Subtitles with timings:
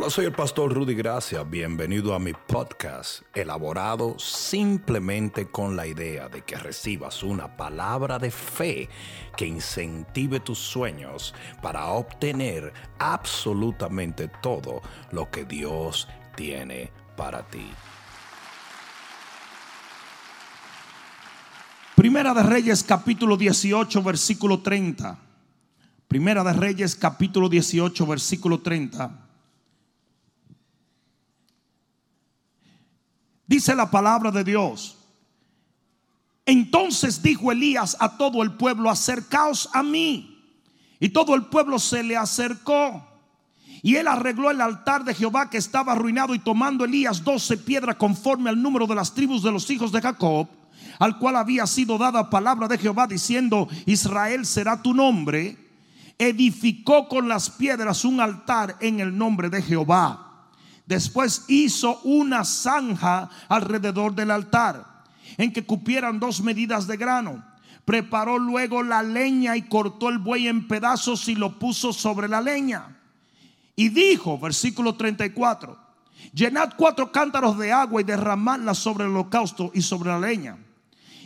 [0.00, 1.42] Hola, soy el pastor Rudy Gracia.
[1.42, 8.30] Bienvenido a mi podcast, elaborado simplemente con la idea de que recibas una palabra de
[8.30, 8.88] fe
[9.36, 14.80] que incentive tus sueños para obtener absolutamente todo
[15.12, 17.70] lo que Dios tiene para ti.
[21.94, 25.18] Primera de Reyes capítulo 18 versículo 30.
[26.08, 29.26] Primera de Reyes capítulo 18 versículo 30.
[33.50, 34.96] Dice la palabra de Dios.
[36.46, 40.40] Entonces dijo Elías a todo el pueblo, acercaos a mí.
[41.00, 43.04] Y todo el pueblo se le acercó.
[43.82, 47.96] Y él arregló el altar de Jehová que estaba arruinado y tomando Elías doce piedras
[47.96, 50.46] conforme al número de las tribus de los hijos de Jacob,
[51.00, 55.58] al cual había sido dada palabra de Jehová diciendo, Israel será tu nombre,
[56.18, 60.29] edificó con las piedras un altar en el nombre de Jehová.
[60.86, 65.04] Después hizo una zanja alrededor del altar
[65.36, 67.44] en que cupieran dos medidas de grano.
[67.84, 72.40] Preparó luego la leña y cortó el buey en pedazos y lo puso sobre la
[72.40, 72.96] leña.
[73.74, 75.78] Y dijo, versículo 34,
[76.34, 80.58] llenad cuatro cántaros de agua y derramadla sobre el holocausto y sobre la leña.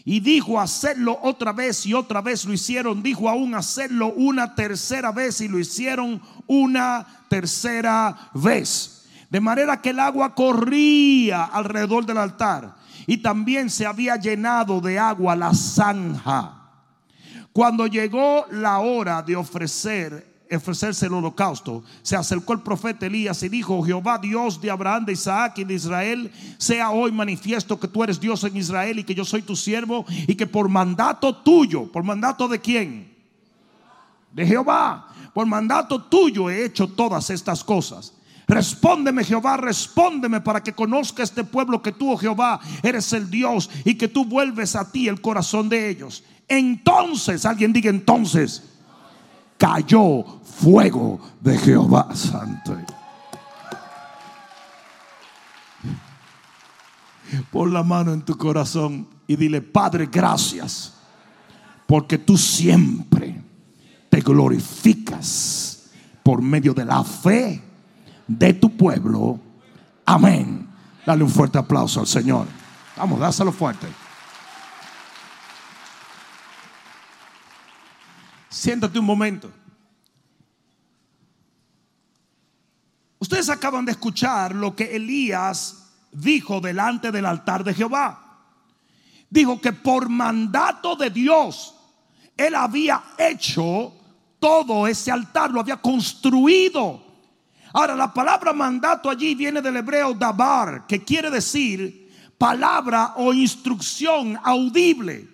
[0.05, 3.03] Y dijo, hacerlo otra vez y otra vez lo hicieron.
[3.03, 8.94] Dijo aún, hacerlo una tercera vez y lo hicieron una tercera vez.
[9.31, 12.75] De manera que el agua corría alrededor del altar
[13.07, 16.61] y también se había llenado de agua la zanja.
[17.53, 23.49] Cuando llegó la hora de ofrecer ofrecerse el holocausto, se acercó el profeta Elías y
[23.49, 28.05] dijo, Jehová Dios de Abraham, de Isaac y de Israel, sea hoy manifiesto que tú
[28.05, 31.91] eres Dios en Israel y que yo soy tu siervo y que por mandato tuyo,
[31.91, 33.15] por mandato de quién?
[34.33, 38.15] De Jehová, por mandato tuyo he hecho todas estas cosas.
[38.47, 43.71] Respóndeme Jehová, respóndeme para que conozca este pueblo que tú, oh Jehová, eres el Dios
[43.85, 46.23] y que tú vuelves a ti el corazón de ellos.
[46.47, 48.63] Entonces, alguien diga entonces,
[49.57, 52.77] cayó fuego de Jehová Santo.
[57.51, 60.93] Pon la mano en tu corazón y dile, Padre, gracias,
[61.87, 63.43] porque tú siempre
[64.11, 65.91] te glorificas
[66.23, 67.64] por medio de la fe
[68.27, 69.39] de tu pueblo.
[70.05, 70.69] Amén.
[71.05, 72.47] Dale un fuerte aplauso al Señor.
[72.97, 73.87] Vamos, dáselo fuerte.
[78.49, 79.51] Siéntate un momento.
[83.19, 88.21] Ustedes acaban de escuchar lo que Elías dijo delante del altar de Jehová.
[89.29, 91.75] Dijo que por mandato de Dios,
[92.37, 93.93] él había hecho
[94.39, 97.03] todo ese altar, lo había construido.
[97.75, 102.09] Ahora, la palabra mandato allí viene del hebreo dabar, que quiere decir
[102.39, 105.29] palabra o instrucción audible.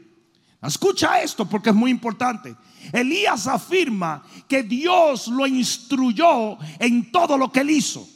[0.63, 2.57] Escucha esto porque es muy importante.
[2.95, 8.09] Elías afirma que Dios lo instruyó en todo lo que él hizo.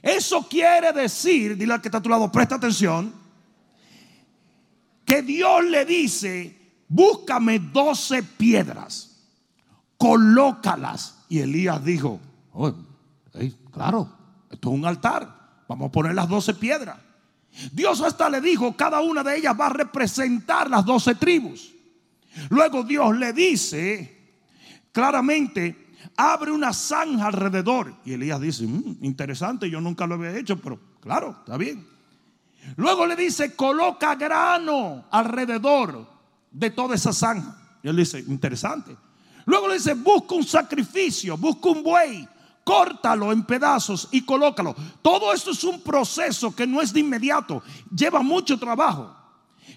[0.00, 3.12] Eso quiere decir, dile al que está a tu lado, presta atención,
[5.04, 9.18] que Dios le dice, búscame doce piedras,
[9.96, 11.24] colócalas.
[11.28, 12.20] Y Elías dijo,
[12.52, 12.72] oh,
[13.72, 14.10] claro,
[14.50, 15.62] esto es un altar.
[15.68, 16.96] Vamos a poner las doce piedras.
[17.72, 21.74] Dios hasta le dijo, cada una de ellas va a representar las doce tribus.
[22.50, 24.18] Luego Dios le dice
[24.92, 27.94] claramente, abre una zanja alrededor.
[28.04, 31.86] Y Elías dice, mm, interesante, yo nunca lo había hecho, pero claro, está bien.
[32.76, 36.06] Luego le dice, coloca grano alrededor
[36.50, 37.56] de toda esa zanja.
[37.82, 38.96] Y él dice, interesante.
[39.46, 42.28] Luego le dice, busca un sacrificio, busca un buey,
[42.68, 44.76] córtalo en pedazos y colócalo.
[45.00, 49.10] Todo esto es un proceso que no es de inmediato, lleva mucho trabajo.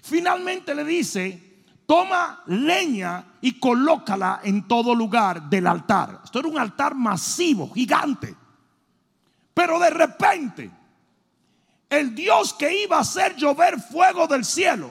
[0.02, 6.20] Finalmente le dice, toma leña y colócala en todo lugar del altar.
[6.22, 8.36] Esto era un altar masivo, gigante.
[9.54, 10.70] Pero de repente,
[11.88, 14.90] el Dios que iba a hacer llover fuego del cielo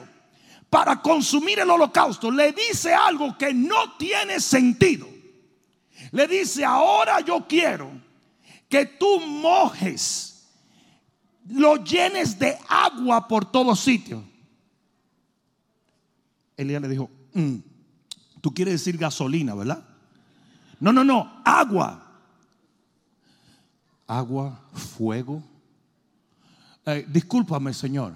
[0.68, 5.11] para consumir el holocausto, le dice algo que no tiene sentido
[6.12, 7.90] le dice, ahora yo quiero
[8.68, 10.46] que tú mojes,
[11.48, 14.22] lo llenes de agua por todos sitios.
[16.56, 17.56] Elías le dijo, mm,
[18.40, 19.84] tú quieres decir gasolina, ¿verdad?
[20.78, 22.10] No, no, no, agua.
[24.06, 25.42] Agua, fuego.
[26.84, 28.14] Eh, discúlpame, Señor,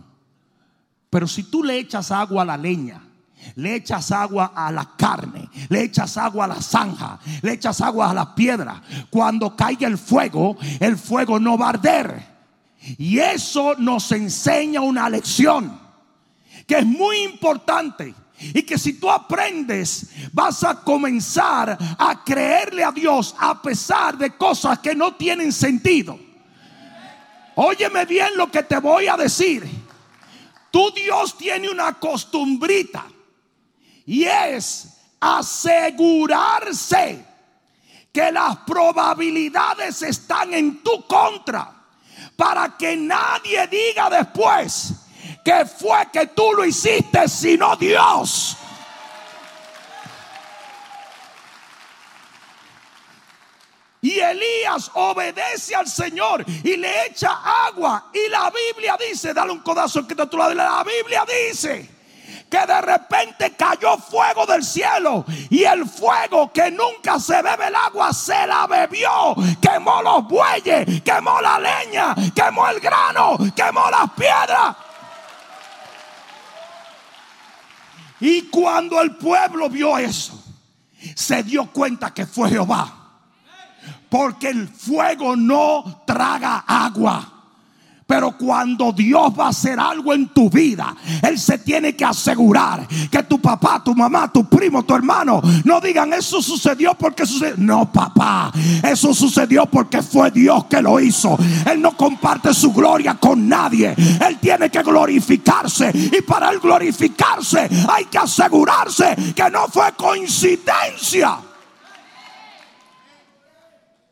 [1.08, 3.05] pero si tú le echas agua a la leña
[3.54, 8.10] le echas agua a la carne, le echas agua a la zanja, le echas agua
[8.10, 8.82] a la piedra.
[9.10, 12.36] Cuando caiga el fuego, el fuego no va a arder.
[12.98, 15.80] Y eso nos enseña una lección
[16.66, 18.14] que es muy importante.
[18.38, 24.36] Y que si tú aprendes, vas a comenzar a creerle a Dios a pesar de
[24.36, 26.18] cosas que no tienen sentido.
[27.54, 29.66] Óyeme bien lo que te voy a decir.
[30.70, 33.06] Tu Dios tiene una costumbrita
[34.06, 34.88] y es
[35.20, 37.24] asegurarse
[38.12, 41.72] que las probabilidades están en tu contra
[42.36, 44.92] para que nadie diga después
[45.44, 48.56] que fue que tú lo hiciste, sino Dios.
[54.02, 58.10] Y Elías obedece al Señor y le echa agua.
[58.14, 60.54] Y la Biblia dice, dale un codazo que te lado.
[60.54, 61.95] La Biblia dice
[62.50, 67.74] que de repente cayó fuego del cielo y el fuego que nunca se bebe el
[67.74, 74.10] agua se la bebió, quemó los bueyes, quemó la leña, quemó el grano, quemó las
[74.12, 74.76] piedras.
[78.20, 80.42] Y cuando el pueblo vio eso,
[81.14, 82.92] se dio cuenta que fue Jehová.
[84.08, 87.35] Porque el fuego no traga agua.
[88.06, 92.86] Pero cuando Dios va a hacer algo en tu vida, Él se tiene que asegurar
[93.10, 97.56] que tu papá, tu mamá, tu primo, tu hermano no digan eso sucedió porque sucedió.
[97.58, 98.52] No, papá,
[98.84, 101.36] eso sucedió porque fue Dios que lo hizo.
[101.68, 103.92] Él no comparte su gloria con nadie.
[103.96, 105.90] Él tiene que glorificarse.
[105.92, 111.38] Y para Él glorificarse hay que asegurarse que no fue coincidencia.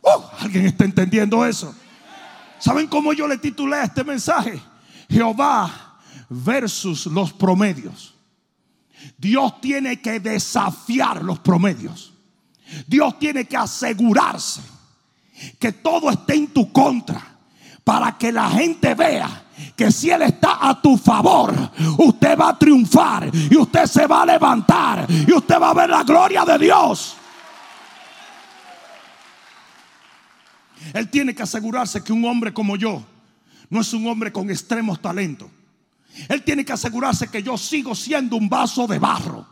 [0.02, 1.74] Uh, ¿Alguien está entendiendo eso?
[2.58, 4.60] ¿Saben cómo yo le titulé este mensaje?
[5.08, 5.98] Jehová
[6.28, 8.14] versus los promedios.
[9.18, 12.12] Dios tiene que desafiar los promedios.
[12.86, 14.62] Dios tiene que asegurarse
[15.58, 17.22] que todo esté en tu contra
[17.82, 19.42] para que la gente vea
[19.76, 21.54] que si Él está a tu favor,
[21.98, 25.90] usted va a triunfar y usted se va a levantar y usted va a ver
[25.90, 27.16] la gloria de Dios.
[30.92, 33.04] Él tiene que asegurarse que un hombre como yo
[33.70, 35.48] no es un hombre con extremos talentos.
[36.28, 39.46] Él tiene que asegurarse que yo sigo siendo un vaso de barro.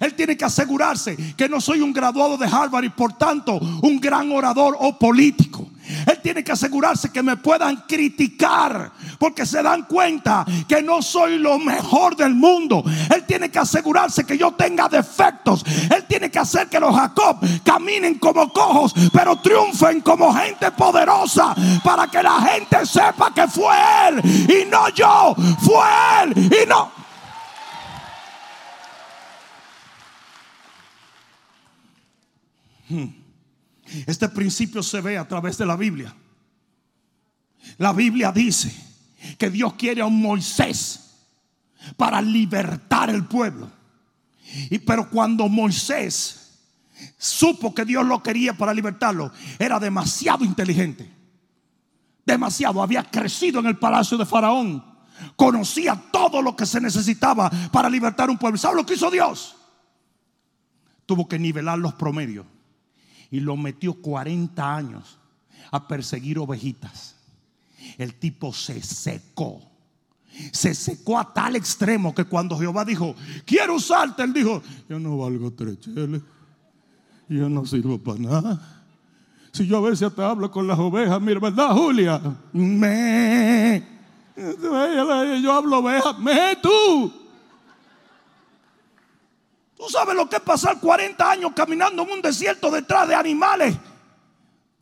[0.00, 4.00] Él tiene que asegurarse que no soy un graduado de Harvard y por tanto un
[4.00, 5.70] gran orador o político.
[6.06, 11.38] Él tiene que asegurarse que me puedan criticar porque se dan cuenta que no soy
[11.38, 12.84] lo mejor del mundo.
[13.14, 15.64] Él tiene que asegurarse que yo tenga defectos.
[15.94, 21.54] Él tiene que hacer que los Jacob caminen como cojos, pero triunfen como gente poderosa
[21.82, 23.74] para que la gente sepa que fue
[24.08, 24.20] Él
[24.50, 25.34] y no yo.
[25.60, 25.84] Fue
[26.22, 27.04] Él y no.
[32.88, 33.23] Hmm.
[34.06, 36.14] Este principio se ve a través de la Biblia.
[37.78, 38.74] La Biblia dice
[39.38, 41.00] que Dios quiere a un Moisés
[41.96, 43.70] para libertar el pueblo.
[44.70, 46.40] Y pero cuando Moisés
[47.18, 51.10] supo que Dios lo quería para libertarlo, era demasiado inteligente.
[52.24, 54.84] Demasiado, había crecido en el palacio de Faraón.
[55.36, 58.58] Conocía todo lo que se necesitaba para libertar un pueblo.
[58.58, 59.56] ¿Sabe lo que hizo Dios?
[61.06, 62.46] Tuvo que nivelar los promedios
[63.34, 65.18] y lo metió 40 años
[65.72, 67.16] a perseguir ovejitas.
[67.98, 69.60] El tipo se secó.
[70.52, 75.18] Se secó a tal extremo que cuando Jehová dijo, quiero usarte, él dijo, yo no
[75.18, 76.22] valgo tres cheles.
[77.28, 78.84] Yo no sirvo para nada.
[79.50, 82.20] Si yo a veces te hablo con las ovejas, mira, ¿verdad, Julia?
[82.52, 83.82] Me.
[85.42, 87.12] Yo hablo ovejas, me tú.
[89.76, 93.76] Tú sabes lo que es pasar 40 años caminando en un desierto detrás de animales.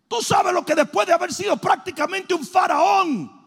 [0.07, 3.43] Tú sabes lo que después de haber sido prácticamente un faraón,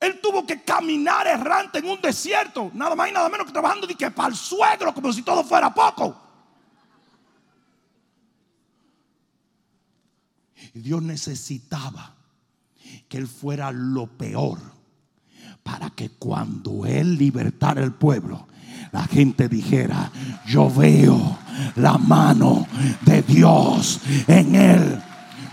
[0.00, 3.86] él tuvo que caminar errante en un desierto, nada más y nada menos que trabajando
[3.86, 6.16] de que para el suegro, como si todo fuera poco.
[10.72, 12.14] Dios necesitaba
[13.08, 14.58] que él fuera lo peor
[15.62, 18.46] para que cuando él libertara el pueblo,
[18.92, 20.10] la gente dijera,
[20.46, 21.38] yo veo
[21.76, 22.66] la mano
[23.02, 25.02] de Dios en él.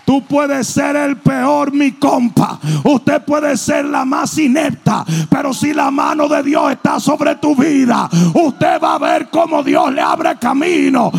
[0.07, 2.57] Tú puedes ser el peor, mi compa.
[2.85, 5.03] Usted puede ser la más inepta.
[5.29, 9.61] Pero si la mano de Dios está sobre tu vida, usted va a ver cómo
[9.61, 11.11] Dios le abre camino.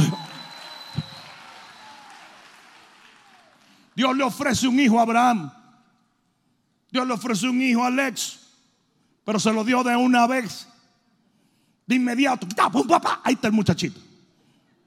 [3.94, 5.52] Dios le ofrece un hijo a Abraham.
[6.90, 8.40] Dios le ofrece un hijo a Alex.
[9.22, 10.66] Pero se lo dio de una vez.
[11.88, 12.46] De inmediato,
[13.24, 13.98] ahí está el muchachito.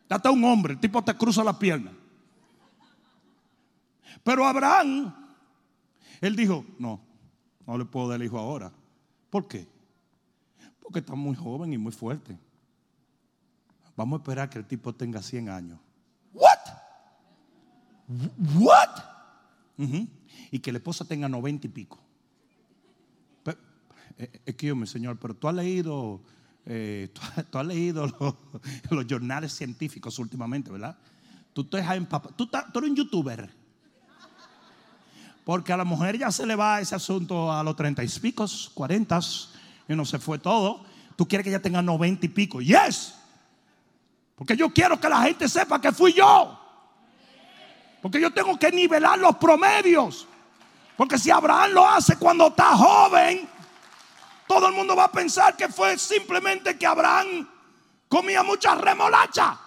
[0.08, 1.92] Ya está un hombre, el tipo te cruza la pierna.
[4.24, 5.12] Pero Abraham,
[6.22, 7.02] él dijo, no,
[7.66, 8.72] no le puedo dar el hijo ahora.
[9.32, 9.68] ¿Por qué?
[10.80, 12.38] Porque está muy joven y muy fuerte.
[13.96, 15.80] Vamos a esperar que el tipo tenga 100 años.
[16.34, 16.60] ¿What?
[18.60, 18.90] ¿What?
[20.52, 22.00] Y que la esposa tenga 90 y pico.
[24.46, 26.22] Es que yo, mi señor, pero tú has leído,
[26.66, 27.10] eh,
[27.50, 28.08] tú, has leído
[28.90, 30.98] los, jornales científicos últimamente, ¿verdad?
[31.54, 31.78] Tú, tú,
[32.36, 33.62] tú, tú eres un youtuber.
[35.44, 38.46] Porque a la mujer ya se le va ese asunto a los 30 y pico,
[38.74, 39.20] 40
[39.88, 40.86] y no se fue todo.
[41.16, 42.62] Tú quieres que ella tenga 90 y pico.
[42.62, 43.16] Yes.
[44.36, 46.58] Porque yo quiero que la gente sepa que fui yo.
[48.02, 50.28] Porque yo tengo que nivelar los promedios.
[50.96, 53.48] Porque si Abraham lo hace cuando está joven,
[54.52, 57.48] todo el mundo va a pensar que fue simplemente que Abraham
[58.10, 59.58] comía mucha remolacha.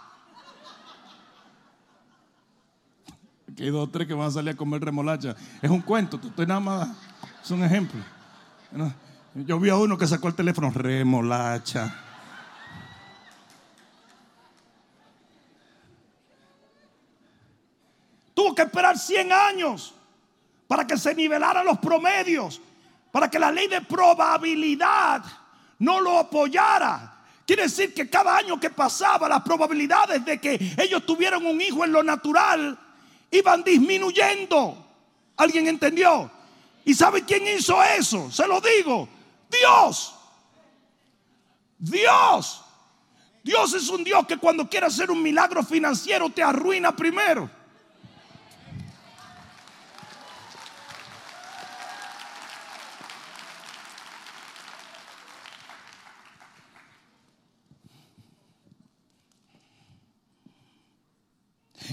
[3.50, 5.34] Aquí hay dos o tres que van a salir a comer remolacha.
[5.62, 6.88] Es un cuento, estoy nada más,
[7.42, 7.98] es un ejemplo.
[9.34, 11.98] Yo vi a uno que sacó el teléfono, remolacha.
[18.34, 19.94] Tuvo que esperar 100 años
[20.68, 22.60] para que se nivelaran los promedios,
[23.14, 25.22] para que la ley de probabilidad
[25.78, 27.14] no lo apoyara.
[27.46, 31.84] Quiere decir que cada año que pasaba las probabilidades de que ellos tuvieran un hijo
[31.84, 32.76] en lo natural
[33.30, 34.84] iban disminuyendo.
[35.36, 36.28] ¿Alguien entendió?
[36.84, 38.32] ¿Y sabe quién hizo eso?
[38.32, 39.08] Se lo digo.
[39.48, 40.16] Dios.
[41.78, 42.64] Dios.
[43.44, 47.48] Dios es un Dios que cuando quiere hacer un milagro financiero te arruina primero.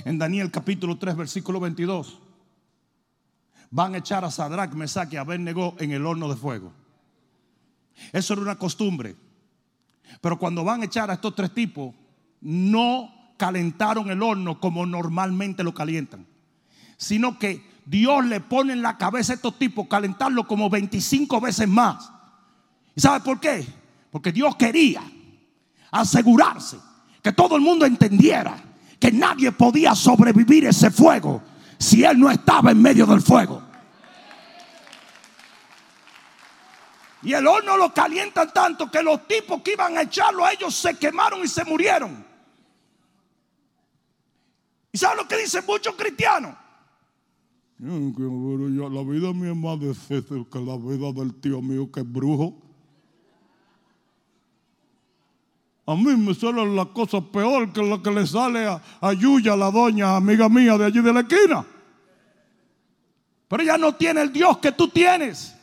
[0.05, 2.19] En Daniel capítulo 3, versículo 22,
[3.69, 6.73] van a echar a Sadrach, Mesach y Abednego en el horno de fuego.
[8.11, 9.15] Eso era una costumbre.
[10.19, 11.93] Pero cuando van a echar a estos tres tipos,
[12.41, 16.25] no calentaron el horno como normalmente lo calientan,
[16.97, 21.67] sino que Dios le pone en la cabeza a estos tipos calentarlo como 25 veces
[21.67, 22.11] más.
[22.95, 23.65] ¿Y sabe por qué?
[24.11, 25.01] Porque Dios quería
[25.91, 26.77] asegurarse
[27.21, 28.70] que todo el mundo entendiera
[29.01, 31.41] que nadie podía sobrevivir ese fuego
[31.79, 33.63] si él no estaba en medio del fuego.
[37.23, 40.75] Y el horno lo calientan tanto que los tipos que iban a echarlo a ellos
[40.75, 42.23] se quemaron y se murieron.
[44.91, 46.55] ¿Y saben lo que dicen muchos cristianos?
[47.79, 52.55] La vida mía es más difícil que la vida del tío mío que es brujo.
[55.85, 59.55] A mí me sale la cosa peor que lo que le sale a, a Yuya,
[59.55, 61.65] la doña amiga mía de allí de la esquina.
[63.47, 65.55] Pero ella no tiene el Dios que tú tienes.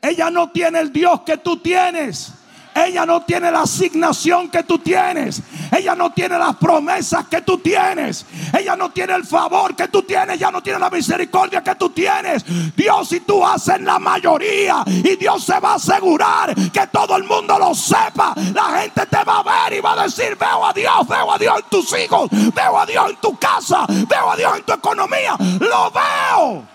[0.00, 2.32] Ella no tiene el Dios que tú tienes.
[2.74, 5.40] Ella no tiene la asignación que tú tienes.
[5.70, 8.26] Ella no tiene las promesas que tú tienes.
[8.52, 10.36] Ella no tiene el favor que tú tienes.
[10.36, 12.44] Ella no tiene la misericordia que tú tienes.
[12.74, 14.82] Dios y tú haces la mayoría.
[14.86, 18.34] Y Dios se va a asegurar que todo el mundo lo sepa.
[18.52, 21.38] La gente te va a ver y va a decir, veo a Dios, veo a
[21.38, 22.28] Dios en tus hijos.
[22.30, 23.86] Veo a Dios en tu casa.
[23.88, 25.36] Veo a Dios en tu economía.
[25.60, 26.68] Lo veo.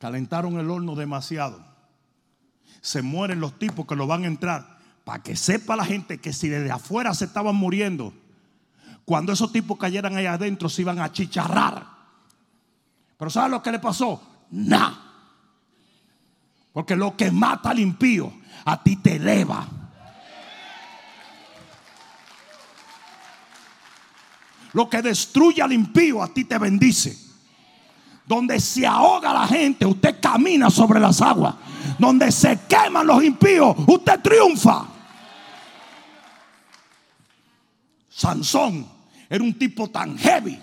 [0.00, 1.63] Calentaron el horno demasiado
[2.84, 4.78] se mueren los tipos que lo van a entrar.
[5.04, 8.12] Para que sepa la gente que si desde afuera se estaban muriendo,
[9.06, 11.86] cuando esos tipos cayeran ahí adentro se iban a chicharrar.
[13.16, 14.22] Pero ¿sabes lo que le pasó?
[14.50, 15.00] Nada.
[16.74, 18.30] Porque lo que mata al impío
[18.66, 19.66] a ti te eleva.
[24.74, 27.23] Lo que destruye al impío a ti te bendice.
[28.26, 31.54] Donde se ahoga la gente, usted camina sobre las aguas
[31.98, 34.86] donde se queman los impíos, usted triunfa.
[38.08, 38.86] Sansón
[39.28, 40.58] era un tipo tan heavy,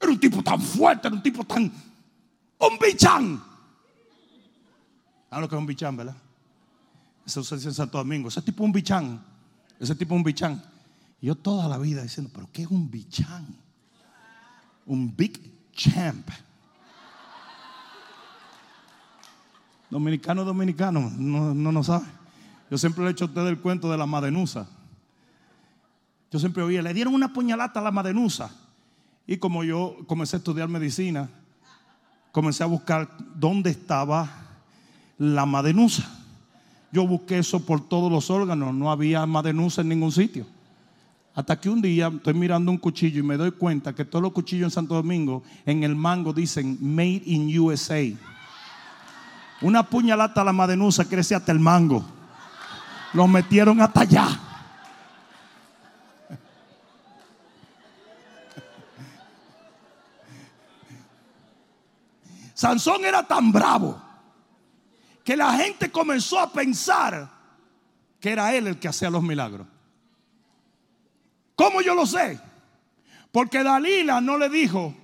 [0.00, 1.72] era un tipo tan fuerte, era un tipo tan...
[2.58, 3.42] Un bichán.
[5.28, 6.16] ¿Saben lo que es un bichán, verdad?
[7.26, 8.28] Eso se dice en Santo Domingo.
[8.28, 9.24] Ese tipo es un bichán.
[9.80, 10.62] Ese tipo es un bichán.
[11.20, 13.46] yo toda la vida diciendo, pero ¿qué es un bichán?
[14.86, 16.28] Un big champ.
[19.92, 22.06] Dominicano, dominicano, no, no, no sabe.
[22.70, 24.66] Yo siempre le he hecho a usted el cuento de la madenusa.
[26.30, 28.50] Yo siempre oía, le dieron una puñalata a la madenusa.
[29.26, 31.28] Y como yo comencé a estudiar medicina,
[32.30, 34.30] comencé a buscar dónde estaba
[35.18, 36.10] la madenusa.
[36.90, 40.46] Yo busqué eso por todos los órganos, no había madenusa en ningún sitio.
[41.34, 44.32] Hasta que un día estoy mirando un cuchillo y me doy cuenta que todos los
[44.32, 48.31] cuchillos en Santo Domingo en el mango dicen Made in USA.
[49.62, 52.04] Una puñalata a la madenusa crece hasta el mango.
[53.12, 54.28] Lo metieron hasta allá.
[62.54, 64.00] Sansón era tan bravo
[65.24, 67.28] que la gente comenzó a pensar
[68.20, 69.66] que era él el que hacía los milagros.
[71.56, 72.40] ¿Cómo yo lo sé?
[73.30, 74.94] Porque Dalila no le dijo,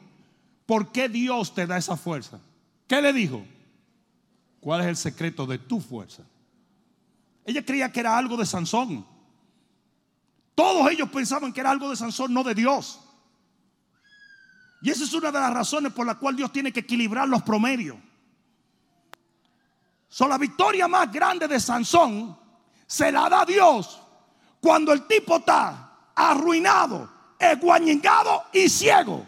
[0.67, 2.41] ¿por qué Dios te da esa fuerza?
[2.87, 3.45] ¿Qué le dijo?
[4.61, 6.23] ¿Cuál es el secreto de tu fuerza?
[7.45, 9.07] Ella creía que era algo de Sansón.
[10.55, 13.01] Todos ellos pensaban que era algo de Sansón, no de Dios.
[14.83, 17.43] Y esa es una de las razones por la cual Dios tiene que equilibrar los
[17.43, 17.97] promedios.
[20.09, 22.37] So, la victoria más grande de Sansón
[22.87, 24.01] se la da Dios
[24.61, 29.27] cuando el tipo está arruinado, esguañingado y ciego.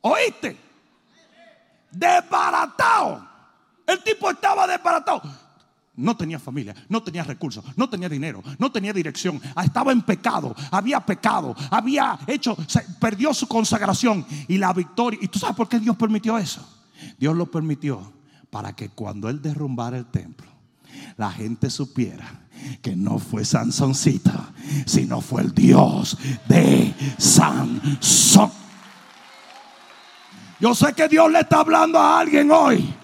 [0.00, 0.56] ¿Oíste?
[1.90, 3.28] Desbaratado.
[3.86, 5.22] El tipo estaba desbaratado.
[5.94, 9.40] No tenía familia, no tenía recursos, no tenía dinero, no tenía dirección.
[9.62, 12.56] Estaba en pecado, había pecado, había hecho,
[12.98, 15.20] perdió su consagración y la victoria.
[15.22, 16.66] ¿Y tú sabes por qué Dios permitió eso?
[17.18, 18.10] Dios lo permitió
[18.48, 20.46] para que cuando Él derrumbara el templo,
[21.18, 22.42] la gente supiera
[22.80, 24.52] que no fue Sansoncita,
[24.86, 26.16] sino fue el Dios
[26.48, 28.50] de Sansón.
[30.58, 32.94] Yo sé que Dios le está hablando a alguien hoy.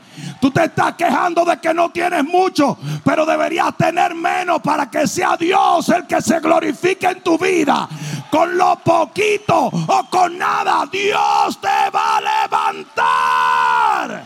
[0.40, 5.06] Tú te estás quejando de que no tienes mucho, pero deberías tener menos para que
[5.06, 7.88] sea Dios el que se glorifique en tu vida.
[8.30, 14.24] Con lo poquito o con nada, Dios te va a levantar.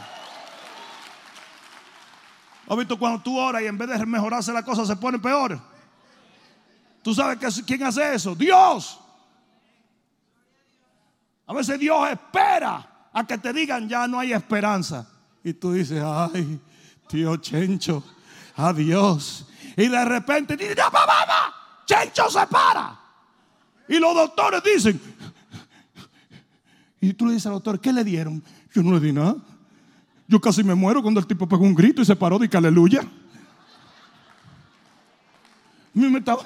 [2.68, 5.60] ¿Has visto cuando tú oras y en vez de mejorarse la cosa se pone peor?
[7.02, 8.34] ¿Tú sabes quién hace eso?
[8.34, 9.00] Dios.
[11.46, 15.06] A veces Dios espera a que te digan ya no hay esperanza.
[15.44, 16.60] Y tú dices, ay,
[17.08, 18.02] tío Chencho,
[18.56, 19.46] adiós.
[19.76, 21.54] Y de repente ya, mamá,
[21.86, 22.98] Chencho se para.
[23.88, 25.00] Y los doctores dicen,
[27.00, 28.42] y tú le dices al doctor, ¿qué le dieron?
[28.72, 29.36] Yo no le di nada.
[30.28, 32.56] Yo casi me muero cuando el tipo pegó un grito y se paró de que
[32.56, 33.02] aleluya.
[35.92, 36.42] Me estaba,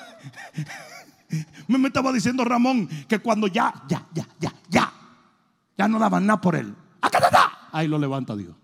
[1.69, 4.93] me estaba diciendo Ramón que cuando ya, ya, ya, ya, ya,
[5.77, 6.75] ya no daban nada por él.
[7.71, 8.57] Ahí lo levanta Dios.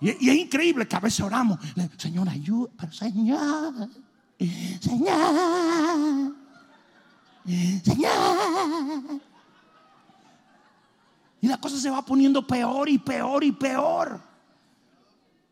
[0.00, 1.58] Y, es increíble que a veces oramos,
[1.96, 3.88] Señor, ayuda, pero Señor,
[4.80, 6.34] Señor,
[7.82, 9.20] Señor.
[11.40, 14.20] Y la cosa se va poniendo peor y peor y peor.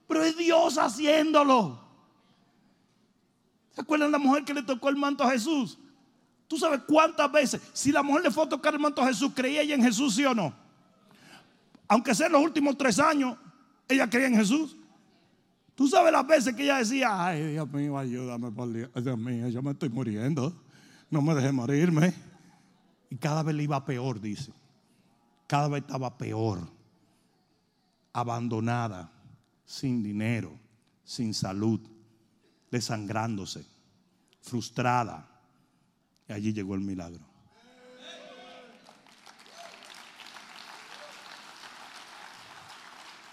[0.09, 1.81] Pero es Dios haciéndolo.
[3.71, 5.79] ¿Se acuerdan la mujer que le tocó el manto a Jesús?
[6.47, 7.61] ¿Tú sabes cuántas veces?
[7.73, 10.15] Si la mujer le fue a tocar el manto a Jesús, ¿creía ella en Jesús,
[10.15, 10.55] sí o no?
[11.89, 13.37] Aunque sea en los últimos tres años,
[13.89, 14.77] ella creía en Jesús.
[15.75, 19.49] Tú sabes las veces que ella decía, ay Dios mío, ayúdame por Dios, Dios mío,
[19.49, 20.55] yo me estoy muriendo,
[21.11, 22.15] no me deje morirme.
[23.11, 24.53] Y cada vez le iba peor, dice.
[25.47, 26.69] Cada vez estaba peor,
[28.13, 29.13] abandonada,
[29.65, 30.53] sin dinero,
[31.05, 31.81] sin salud,
[32.71, 33.67] desangrándose,
[34.41, 35.29] frustrada.
[36.29, 37.34] Y allí llegó el milagro.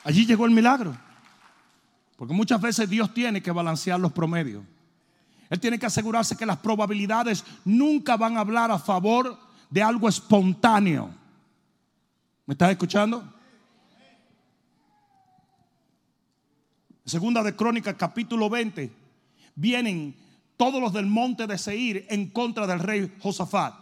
[0.04, 0.96] Allí llegó el milagro.
[2.18, 4.64] Porque muchas veces Dios tiene que balancear los promedios.
[5.50, 9.38] Él tiene que asegurarse que las probabilidades nunca van a hablar a favor
[9.70, 11.10] de algo espontáneo.
[12.46, 13.24] ¿Me estás escuchando?
[17.06, 18.92] Segunda de Crónicas, capítulo 20.
[19.56, 20.16] Vienen
[20.56, 23.74] todos los del monte de Seir en contra del rey Josafat.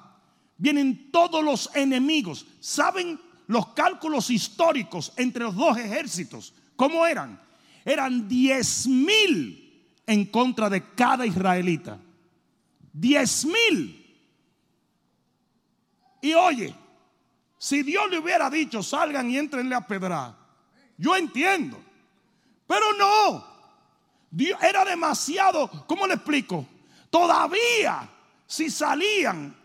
[0.58, 2.46] Vienen todos los enemigos.
[2.60, 7.42] ¿Saben los cálculos históricos entre los dos ejércitos, ¿cómo eran?
[7.84, 12.00] Eran diez mil en contra de cada israelita.
[12.94, 14.16] Diez mil.
[16.22, 16.76] Y oye,
[17.58, 20.36] si Dios le hubiera dicho, salgan y entrenle a pedrar,
[20.96, 21.82] yo entiendo.
[22.68, 23.44] Pero no.
[24.30, 26.68] Dios era demasiado, ¿cómo le explico?
[27.10, 28.08] Todavía,
[28.46, 29.59] si salían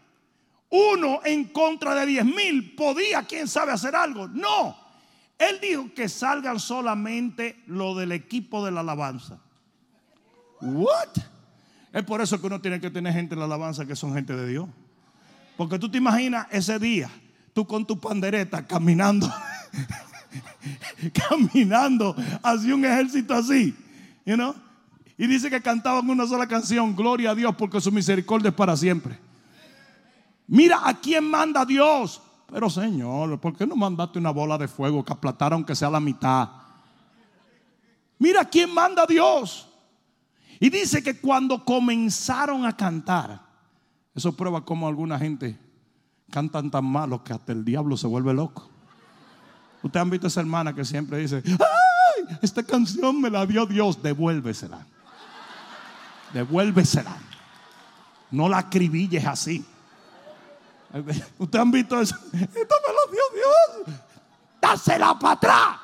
[0.70, 4.28] uno en contra de diez mil, podía, quién sabe, hacer algo.
[4.28, 4.76] No,
[5.38, 9.38] él dijo que salgan solamente lo del equipo de la alabanza.
[10.60, 11.10] What?
[11.92, 14.34] Es por eso que uno tiene que tener gente en la alabanza que son gente
[14.34, 14.68] de Dios.
[15.56, 17.10] Porque tú te imaginas ese día,
[17.52, 19.32] tú con tu pandereta caminando
[21.28, 23.74] caminando hacia un ejército así,
[24.24, 24.54] you know?
[25.16, 28.76] Y dice que cantaban una sola canción, gloria a Dios porque su misericordia es para
[28.76, 29.16] siempre.
[30.46, 32.20] Mira a quién manda Dios.
[32.50, 36.00] Pero Señor, ¿por qué no mandaste una bola de fuego que aplatara aunque sea la
[36.00, 36.48] mitad?
[38.18, 39.68] Mira a quién manda Dios.
[40.60, 43.40] Y dice que cuando comenzaron a cantar,
[44.14, 45.58] eso prueba cómo alguna gente
[46.30, 48.68] cantan tan malo que hasta el diablo se vuelve loco.
[49.82, 52.36] Ustedes han visto a esa hermana que siempre dice, ¡ay!
[52.40, 54.86] Esta canción me la dio Dios, devuélvesela.
[56.32, 57.16] Devuélvesela.
[58.30, 59.64] No la acribilles así.
[61.38, 62.14] Ustedes han visto eso.
[62.32, 63.96] Esto me lo dio Dios.
[64.60, 65.80] Dásela para atrás.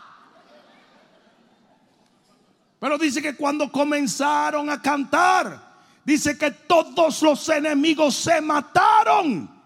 [2.79, 5.61] Pero dice que cuando comenzaron a cantar,
[6.05, 9.61] dice que todos los enemigos se mataron.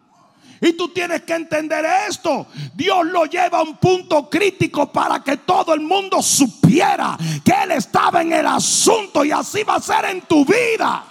[0.60, 2.46] Y tú tienes que entender esto.
[2.74, 7.72] Dios lo lleva a un punto crítico para que todo el mundo supiera que Él
[7.72, 11.04] estaba en el asunto y así va a ser en tu vida.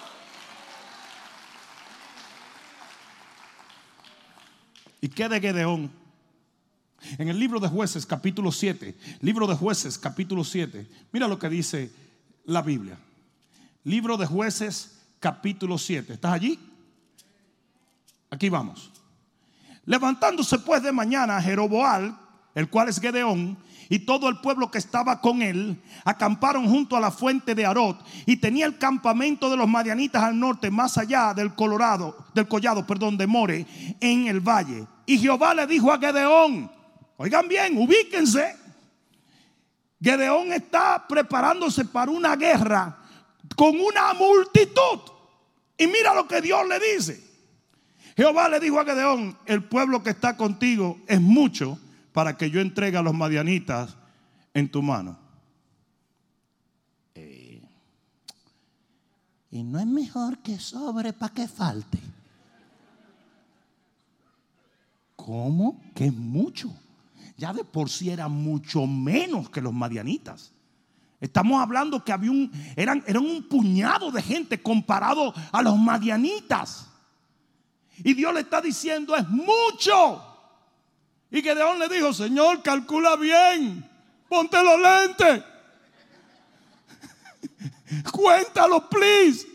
[5.04, 5.92] ¿Y qué de Gedeón?
[7.18, 11.50] En el libro de jueces capítulo 7, libro de jueces capítulo 7, mira lo que
[11.50, 11.92] dice
[12.46, 12.98] la Biblia.
[13.84, 16.13] Libro de jueces capítulo 7.
[16.13, 16.58] ¿Estás allí?
[18.30, 18.94] Aquí vamos.
[19.86, 22.18] Levantándose pues de mañana Jeroboal,
[22.56, 23.58] el cual es Gedeón,
[23.89, 28.02] y todo el pueblo que estaba con él, acamparon junto a la fuente de Arot
[28.26, 32.88] y tenía el campamento de los madianitas al norte, más allá del Colorado, del collado,
[32.88, 33.68] perdón, de More,
[34.00, 34.88] en el valle.
[35.06, 36.72] Y Jehová le dijo a Gedeón,
[37.18, 38.56] oigan bien, ubíquense.
[40.02, 42.98] Gedeón está preparándose para una guerra
[43.56, 45.00] con una multitud.
[45.78, 47.24] Y mira lo que Dios le dice.
[48.16, 51.80] Jehová le dijo a Gedeón, el pueblo que está contigo es mucho
[52.12, 53.96] para que yo entregue a los madianitas
[54.54, 55.18] en tu mano.
[57.16, 57.62] Eh,
[59.52, 62.00] y no es mejor que sobre para que falte.
[65.26, 65.82] ¿Cómo?
[65.96, 66.70] Que es mucho.
[67.38, 70.52] Ya de por sí era mucho menos que los madianitas.
[71.22, 76.88] Estamos hablando que había un, eran, eran un puñado de gente comparado a los madianitas.
[78.00, 80.22] Y Dios le está diciendo, es mucho.
[81.32, 83.90] Y Gedeón le dijo, Señor, calcula bien,
[84.28, 85.44] ponte los lentes.
[88.12, 89.48] Cuéntalo, please.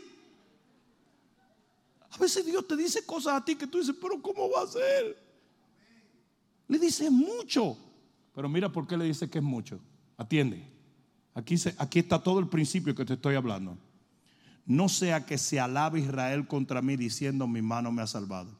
[2.11, 4.67] A veces Dios te dice cosas a ti que tú dices, pero ¿cómo va a
[4.67, 5.28] ser?
[6.69, 7.77] Le dice mucho.
[8.35, 9.81] Pero mira por qué le dice que es mucho.
[10.17, 10.63] Atiende.
[11.35, 13.77] Aquí, aquí está todo el principio que te estoy hablando
[14.69, 18.51] no sea que se alabe Israel contra mí diciendo mi mano me ha salvado.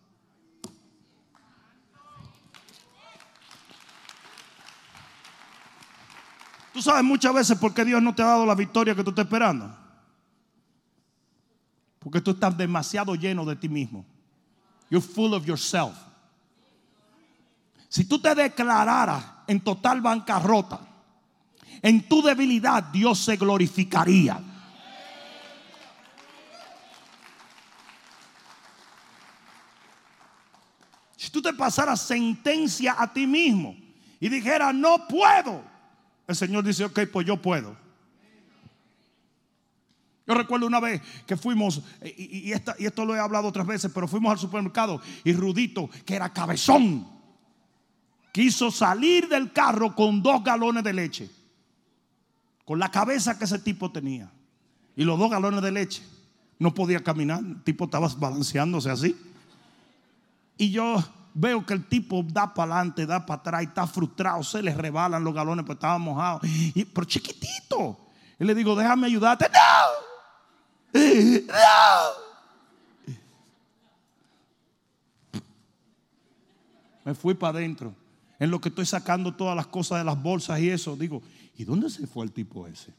[6.73, 9.11] Tú sabes muchas veces por qué Dios no te ha dado la victoria que tú
[9.11, 9.77] estás esperando.
[11.99, 14.07] Porque tú estás demasiado lleno de ti mismo.
[14.89, 15.95] You're full of yourself.
[17.89, 20.81] Si tú te declararas en total bancarrota,
[21.83, 24.41] en tu debilidad Dios se glorificaría.
[31.17, 33.77] Si tú te pasaras sentencia a ti mismo
[34.21, 35.63] y dijeras, no puedo,
[36.27, 37.77] el Señor dice, ok, pues yo puedo.
[40.27, 44.31] Yo recuerdo una vez que fuimos, y, esto lo he hablado otras veces, pero fuimos
[44.31, 47.18] al supermercado y Rudito, que era cabezón,
[48.33, 51.31] quiso salir del carro con dos galones de leche,
[52.65, 54.31] con la cabeza que ese tipo tenía,
[54.97, 56.03] y los dos galones de leche.
[56.59, 59.17] No podía caminar, el tipo estaba balanceándose así.
[60.57, 60.97] Y yo
[61.35, 64.75] veo que el tipo da para adelante, da para atrás, y está frustrado, se le
[64.75, 66.41] rebalan los galones, pues estaba mojado.
[66.43, 67.97] Y, pero chiquitito.
[68.41, 69.49] Y le digo, déjame ayudarte.
[70.93, 71.01] ¡No!
[71.47, 72.29] ¡No!
[77.05, 77.95] Me fui para adentro.
[78.39, 81.23] En lo que estoy sacando todas las cosas de las bolsas y eso, digo,
[81.57, 82.95] ¿y dónde se fue el tipo ese?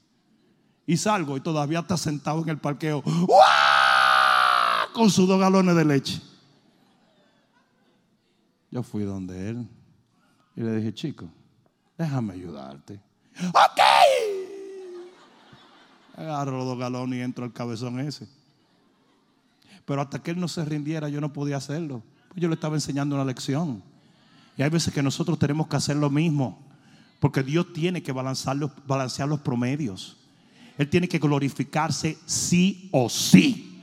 [0.85, 3.03] Y salgo y todavía está sentado en el parqueo
[4.93, 6.21] con sus dos galones de leche.
[8.71, 9.67] Yo fui donde él
[10.55, 11.29] y le dije, chico,
[11.97, 12.99] déjame ayudarte.
[13.49, 13.79] Ok.
[16.17, 18.27] Agarro los dos galones y entro al cabezón ese.
[19.85, 22.03] Pero hasta que él no se rindiera, yo no podía hacerlo.
[22.27, 23.81] Pues yo le estaba enseñando una lección.
[24.59, 26.59] Y hay veces que nosotros tenemos que hacer lo mismo.
[27.21, 30.17] Porque Dios tiene que balancear los, promedios.
[30.77, 33.81] Él tiene que glorificarse sí o sí.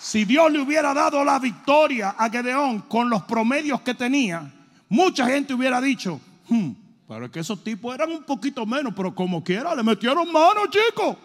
[0.00, 4.52] Si Dios le hubiera dado la victoria a Gedeón con los promedios que tenía,
[4.88, 6.70] mucha gente hubiera dicho, hmm,
[7.06, 10.62] pero es que esos tipos eran un poquito menos, pero como quiera, le metieron mano,
[10.66, 11.16] chicos.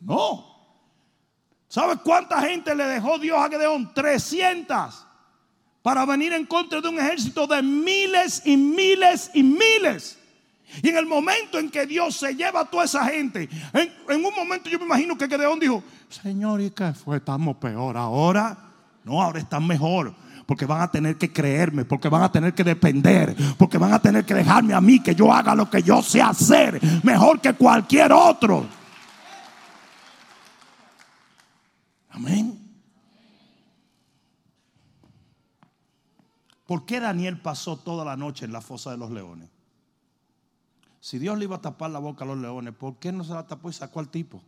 [0.00, 0.51] No.
[1.72, 3.94] ¿Sabes cuánta gente le dejó Dios a Gedeón?
[3.94, 5.06] 300
[5.80, 10.18] para venir en contra de un ejército de miles y miles y miles.
[10.82, 14.34] Y en el momento en que Dios se lleva a toda esa gente, en, un
[14.34, 17.16] momento yo me imagino que Gedeón dijo, Señor, ¿y qué fue?
[17.16, 18.54] Estamos peor ahora.
[19.02, 20.14] No, ahora están mejor.
[20.44, 23.98] Porque van a tener que creerme, porque van a tener que depender, porque van a
[23.98, 27.54] tener que dejarme a mí que yo haga lo que yo sé hacer mejor que
[27.54, 28.66] cualquier otro.
[32.12, 32.58] Amén.
[36.72, 39.50] ¿Por qué Daniel pasó toda la noche en la fosa de los leones?
[41.00, 43.34] Si Dios le iba a tapar la boca a los leones, ¿por qué no se
[43.34, 44.42] la tapó y sacó al tipo?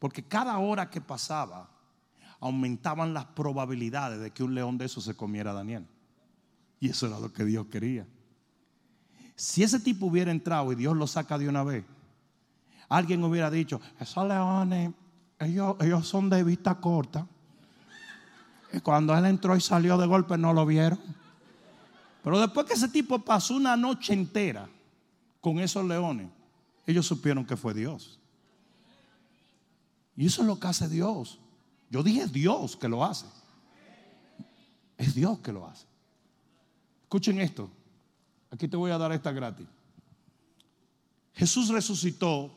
[0.00, 1.70] Porque cada hora que pasaba
[2.40, 5.86] aumentaban las probabilidades de que un león de esos se comiera a Daniel.
[6.80, 8.04] Y eso era lo que Dios quería.
[9.36, 11.84] Si ese tipo hubiera entrado y Dios lo saca de una vez,
[12.88, 14.90] alguien hubiera dicho, esos leones,
[15.38, 17.28] ellos, ellos son de vista corta.
[18.76, 20.98] Y cuando él entró y salió de golpe no lo vieron.
[22.22, 24.68] Pero después que ese tipo pasó una noche entera
[25.40, 26.28] con esos leones,
[26.86, 28.18] ellos supieron que fue Dios.
[30.14, 31.38] Y eso es lo que hace Dios.
[31.88, 33.24] Yo dije Dios que lo hace.
[34.98, 35.86] Es Dios que lo hace.
[37.04, 37.70] Escuchen esto.
[38.50, 39.66] Aquí te voy a dar esta gratis.
[41.32, 42.54] Jesús resucitó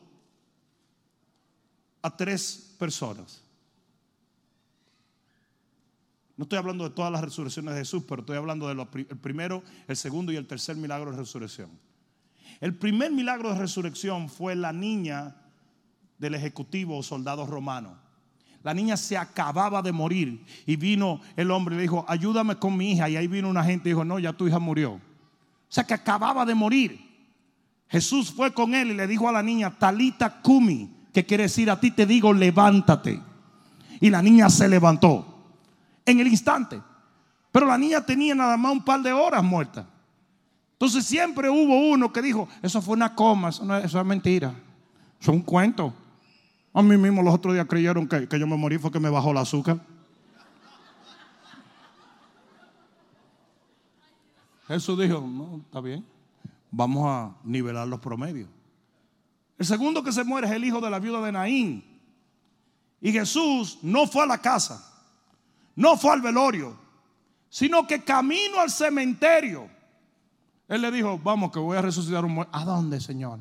[2.02, 3.42] a tres personas.
[6.40, 9.98] No estoy hablando de todas las resurrecciones de Jesús, pero estoy hablando del primero, el
[9.98, 11.70] segundo y el tercer milagro de resurrección.
[12.62, 15.36] El primer milagro de resurrección fue la niña
[16.18, 17.98] del ejecutivo o soldado romano.
[18.64, 22.78] La niña se acababa de morir y vino el hombre y le dijo, ayúdame con
[22.78, 23.10] mi hija.
[23.10, 24.94] Y ahí vino una gente y dijo, no, ya tu hija murió.
[24.94, 25.02] O
[25.68, 27.02] sea que acababa de morir.
[27.90, 31.70] Jesús fue con él y le dijo a la niña, Talita Kumi, que quiere decir
[31.70, 33.22] a ti te digo, levántate.
[34.00, 35.29] Y la niña se levantó
[36.12, 36.82] en el instante.
[37.52, 39.88] Pero la niña tenía nada más un par de horas muerta.
[40.74, 44.54] Entonces siempre hubo uno que dijo, eso fue una coma, eso, es mentira,
[45.20, 45.94] eso es un cuento.
[46.74, 49.10] A mí mismo los otros días creyeron que, que yo me morí fue que me
[49.10, 49.80] bajó el azúcar.
[54.68, 56.06] Jesús dijo, no, está bien,
[56.70, 58.48] vamos a nivelar los promedios.
[59.58, 61.84] El segundo que se muere es el hijo de la viuda de Naín.
[63.02, 64.89] Y Jesús no fue a la casa,
[65.76, 66.78] no fue al velorio,
[67.50, 69.70] sino que camino al cementerio
[70.70, 72.56] él le dijo, vamos que voy a resucitar un muerto.
[72.56, 73.40] ¿A dónde, Señor?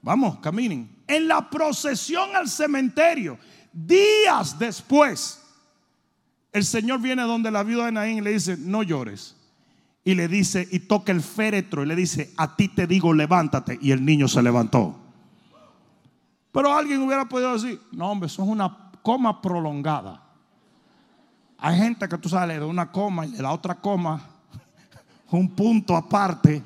[0.00, 0.90] Vamos, caminen.
[1.06, 3.38] En la procesión al cementerio,
[3.70, 5.42] días después,
[6.50, 9.36] el Señor viene donde la viuda de Naín y le dice, no llores.
[10.02, 13.78] Y le dice, y toca el féretro y le dice, a ti te digo, levántate.
[13.82, 14.98] Y el niño se levantó.
[16.52, 20.23] Pero alguien hubiera podido decir, no hombre, eso es una coma prolongada.
[21.66, 24.20] Hay gente que tú sales de una coma y de la otra coma
[25.30, 26.62] un punto aparte.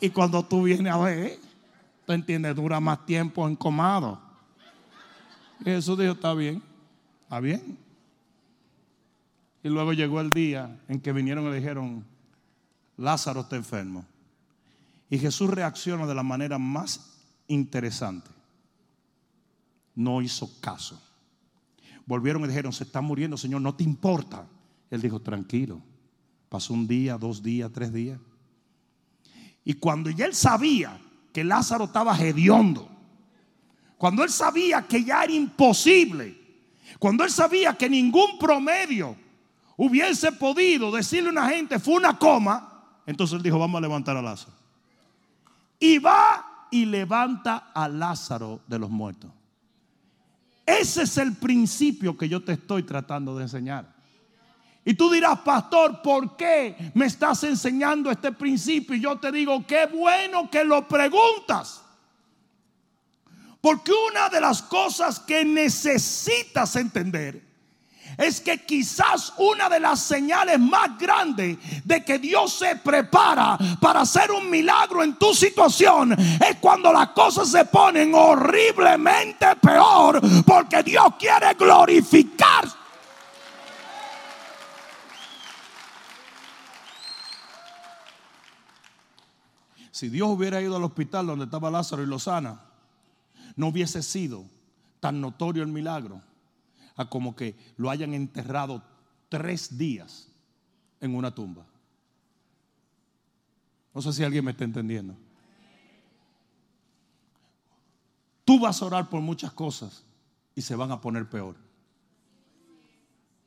[0.00, 1.40] Y cuando tú vienes a ver,
[2.06, 4.20] tú entiendes, dura más tiempo encomado.
[5.62, 6.62] Y Jesús dijo, está bien,
[7.22, 7.76] está bien.
[9.64, 12.04] Y luego llegó el día en que vinieron y le dijeron,
[12.96, 14.04] Lázaro está enfermo.
[15.10, 17.18] Y Jesús reacciona de la manera más
[17.48, 18.30] interesante.
[19.96, 21.02] No hizo caso.
[22.06, 24.46] Volvieron y dijeron, se está muriendo, Señor, no te importa.
[24.90, 25.82] Él dijo, tranquilo
[26.54, 28.20] Pasó un día, dos días, tres días.
[29.64, 30.96] Y cuando ya él sabía
[31.32, 32.88] que Lázaro estaba hediondo,
[33.98, 36.38] cuando él sabía que ya era imposible,
[37.00, 39.16] cuando él sabía que ningún promedio
[39.76, 44.16] hubiese podido decirle a una gente fue una coma, entonces él dijo, vamos a levantar
[44.16, 44.52] a Lázaro.
[45.80, 49.32] Y va y levanta a Lázaro de los muertos.
[50.66, 53.94] Ese es el principio que yo te estoy tratando de enseñar.
[54.84, 58.94] Y tú dirás, pastor, ¿por qué me estás enseñando este principio?
[58.94, 61.82] Y yo te digo, qué bueno que lo preguntas.
[63.60, 67.42] Porque una de las cosas que necesitas entender
[68.16, 74.02] es que quizás una de las señales más grandes de que Dios se prepara para
[74.02, 80.82] hacer un milagro en tu situación es cuando las cosas se ponen horriblemente peor porque
[80.82, 82.84] Dios quiere glorificar
[89.94, 92.60] Si Dios hubiera ido al hospital donde estaba Lázaro y lo sana,
[93.54, 94.44] no hubiese sido
[94.98, 96.20] tan notorio el milagro.
[96.96, 98.82] A como que lo hayan enterrado
[99.28, 100.28] tres días
[101.00, 101.66] en una tumba.
[103.92, 105.16] No sé si alguien me está entendiendo.
[108.44, 110.04] Tú vas a orar por muchas cosas
[110.54, 111.56] y se van a poner peor.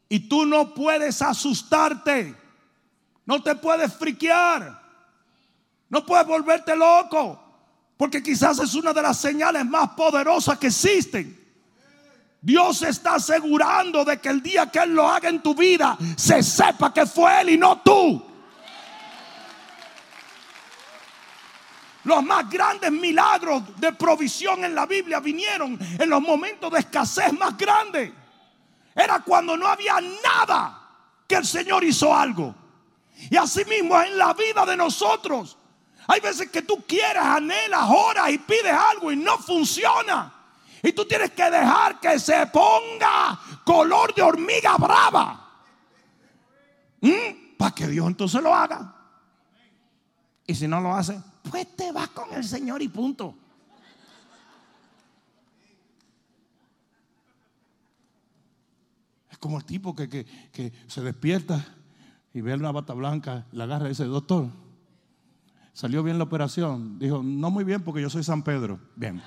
[0.10, 2.36] Y tú no puedes asustarte.
[3.26, 4.82] No te puedes friquear.
[5.90, 7.44] No puedes volverte loco.
[7.98, 11.47] Porque quizás es una de las señales más poderosas que existen.
[12.48, 16.42] Dios está asegurando de que el día que Él lo haga en tu vida, se
[16.42, 18.26] sepa que fue Él y no tú.
[22.06, 27.34] Los más grandes milagros de provisión en la Biblia vinieron en los momentos de escasez
[27.34, 28.14] más grandes.
[28.96, 30.90] Era cuando no había nada
[31.28, 32.56] que el Señor hizo algo.
[33.30, 35.58] Y así mismo en la vida de nosotros.
[36.08, 40.37] Hay veces que tú quieres, anhelas, oras y pides algo y no funciona.
[40.84, 45.64] Y tú tienes que dejar que se ponga color de hormiga brava.
[47.02, 47.58] ¿Mm?
[47.58, 48.94] Para que Dios entonces lo haga.
[50.46, 53.36] Y si no lo hace, pues te vas con el Señor y punto.
[59.30, 61.64] Es como el tipo que, que, se despierta
[62.34, 64.48] y ve una bata blanca, la agarra y dice, doctor,
[65.74, 66.98] salió bien la operación.
[66.98, 68.80] Dijo, no muy bien porque yo soy San Pedro.
[68.96, 69.22] Bien.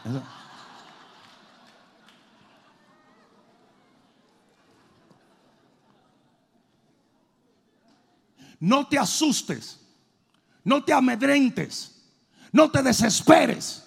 [8.61, 9.81] No te asustes,
[10.62, 11.96] no te amedrentes.
[12.53, 13.85] No te desesperes.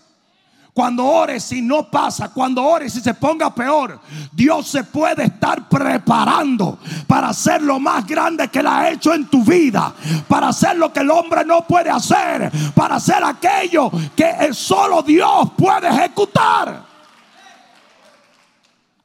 [0.73, 3.99] Cuando ores y no pasa, cuando ores y se ponga peor,
[4.31, 9.27] Dios se puede estar preparando para hacer lo más grande que Él ha hecho en
[9.27, 9.93] tu vida,
[10.27, 15.51] para hacer lo que el hombre no puede hacer, para hacer aquello que solo Dios
[15.55, 16.83] puede ejecutar.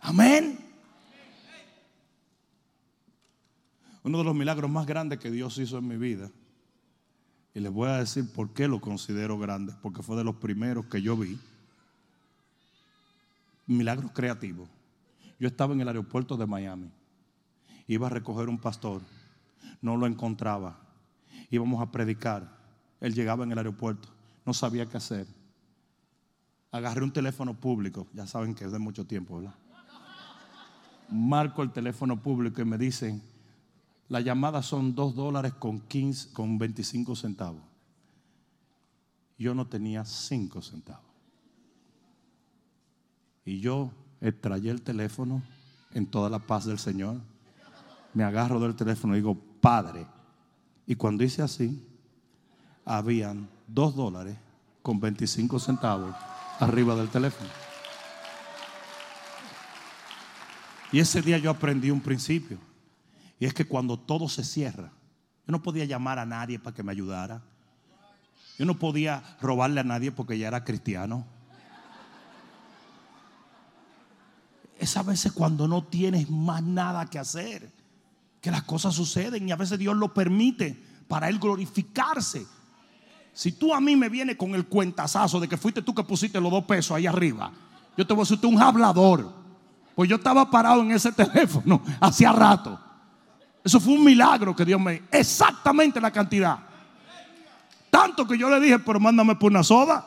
[0.01, 0.68] Amén.
[4.09, 6.31] Uno de los milagros más grandes que Dios hizo en mi vida
[7.53, 10.87] y les voy a decir por qué lo considero grande, porque fue de los primeros
[10.87, 11.39] que yo vi.
[13.67, 14.67] Milagros creativos.
[15.39, 16.91] Yo estaba en el aeropuerto de Miami.
[17.87, 19.03] Iba a recoger un pastor.
[19.83, 20.79] No lo encontraba.
[21.51, 22.51] Íbamos a predicar.
[23.03, 24.09] Él llegaba en el aeropuerto.
[24.47, 25.27] No sabía qué hacer.
[26.73, 28.07] Agarré un teléfono público.
[28.15, 29.55] Ya saben que es de mucho tiempo, ¿verdad?
[31.11, 33.23] Marco el teléfono público y me dicen,
[34.09, 37.63] la llamada son 2 dólares con, 15, con 25 centavos.
[39.39, 41.05] Yo no tenía 5 centavos.
[43.45, 43.91] Y yo
[44.21, 45.43] extraí el teléfono
[45.93, 47.21] en toda la paz del Señor.
[48.15, 50.07] Me agarro del teléfono y digo, Padre.
[50.87, 51.87] Y cuando hice así,
[52.85, 54.37] habían 2 dólares
[54.83, 56.15] con 25 centavos
[56.61, 57.51] arriba del teléfono.
[60.91, 62.68] Y ese día yo aprendí un principio.
[63.41, 64.91] Y es que cuando todo se cierra,
[65.47, 67.43] yo no podía llamar a nadie para que me ayudara.
[68.59, 71.25] Yo no podía robarle a nadie porque ya era cristiano.
[74.79, 77.73] Es a veces cuando no tienes más nada que hacer,
[78.41, 82.47] que las cosas suceden y a veces Dios lo permite para Él glorificarse.
[83.33, 86.41] Si tú a mí me vienes con el cuentazazo de que fuiste tú que pusiste
[86.41, 87.53] los dos pesos ahí arriba,
[87.97, 89.33] yo te voy a decir un hablador.
[89.95, 92.88] Pues yo estaba parado en ese teléfono hacía rato.
[93.69, 95.03] Eso fue un milagro que Dios me dio.
[95.13, 96.59] Exactamente la cantidad.
[97.91, 100.07] Tanto que yo le dije, pero mándame por una soda.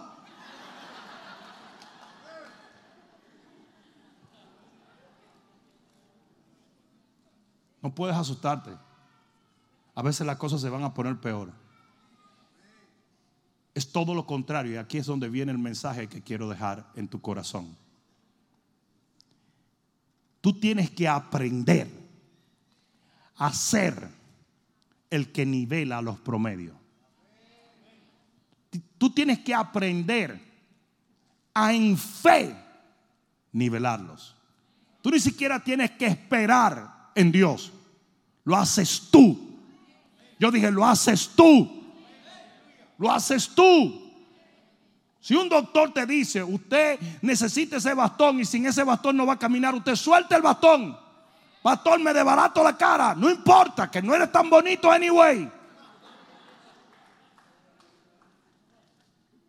[7.83, 8.71] No puedes asustarte.
[9.93, 11.51] A veces las cosas se van a poner peor.
[13.75, 14.73] Es todo lo contrario.
[14.73, 17.77] Y aquí es donde viene el mensaje que quiero dejar en tu corazón.
[20.41, 22.00] Tú tienes que aprender
[23.41, 24.07] a ser
[25.09, 26.75] el que nivela los promedios.
[28.99, 30.39] Tú tienes que aprender
[31.51, 32.55] a en fe
[33.51, 34.35] nivelarlos.
[35.01, 37.71] Tú ni siquiera tienes que esperar en Dios.
[38.43, 39.57] Lo haces tú.
[40.39, 41.83] Yo dije, lo haces tú.
[42.99, 44.07] Lo haces tú.
[45.19, 49.33] Si un doctor te dice, usted necesita ese bastón y sin ese bastón no va
[49.33, 50.95] a caminar, usted suelta el bastón.
[51.61, 53.13] Pastor, me desbarato la cara.
[53.15, 55.49] No importa, que no eres tan bonito anyway.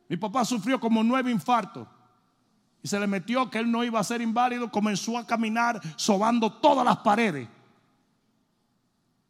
[0.09, 1.89] Mi papá sufrió como nueve infartos.
[2.83, 4.71] Y se le metió que él no iba a ser inválido.
[4.71, 7.49] Comenzó a caminar sobando todas las paredes.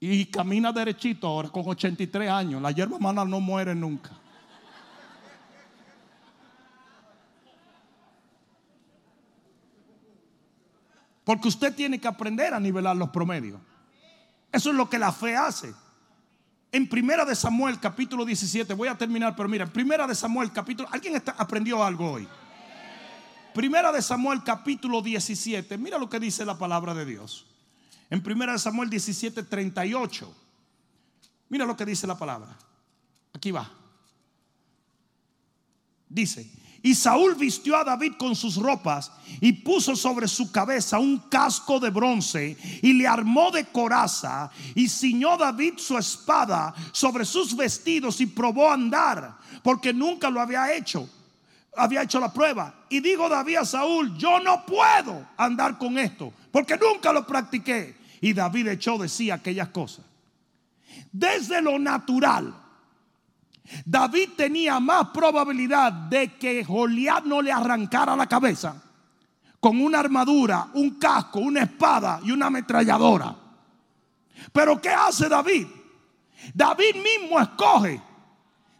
[0.00, 2.60] Y camina derechito ahora con 83 años.
[2.60, 4.10] La hierba mala no muere nunca.
[11.24, 13.60] Porque usted tiene que aprender a nivelar los promedios.
[14.50, 15.72] Eso es lo que la fe hace.
[16.72, 20.88] En Primera de Samuel capítulo 17, voy a terminar, pero mira, Primera de Samuel capítulo,
[20.90, 22.28] ¿alguien está, aprendió algo hoy?
[23.54, 27.46] Primera de Samuel capítulo 17, mira lo que dice la palabra de Dios.
[28.08, 30.34] En Primera de Samuel 17, 38.
[31.48, 32.56] Mira lo que dice la palabra.
[33.32, 33.70] Aquí va.
[36.08, 36.50] Dice,
[36.82, 41.78] y Saúl vistió a David con sus ropas y puso sobre su cabeza un casco
[41.78, 48.20] de bronce y le armó de coraza y ciñó David su espada sobre sus vestidos
[48.20, 51.08] y probó andar porque nunca lo había hecho.
[51.74, 52.74] Había hecho la prueba.
[52.90, 57.96] Y digo David a Saúl, yo no puedo andar con esto porque nunca lo practiqué.
[58.20, 60.04] Y David echó de sí aquellas cosas.
[61.12, 62.61] Desde lo natural
[63.84, 68.82] David tenía más probabilidad de que Goliat no le arrancara la cabeza
[69.60, 73.36] con una armadura, un casco, una espada y una ametralladora.
[74.52, 75.66] Pero ¿qué hace David?
[76.52, 78.00] David mismo escoge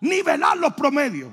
[0.00, 1.32] nivelar los promedios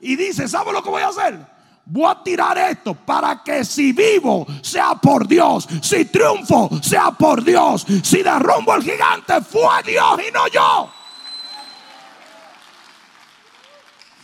[0.00, 1.38] y dice, ¿sabe lo que voy a hacer?
[1.84, 7.44] Voy a tirar esto para que si vivo sea por Dios, si triunfo sea por
[7.44, 10.95] Dios, si derrumbo el gigante fue Dios y no yo.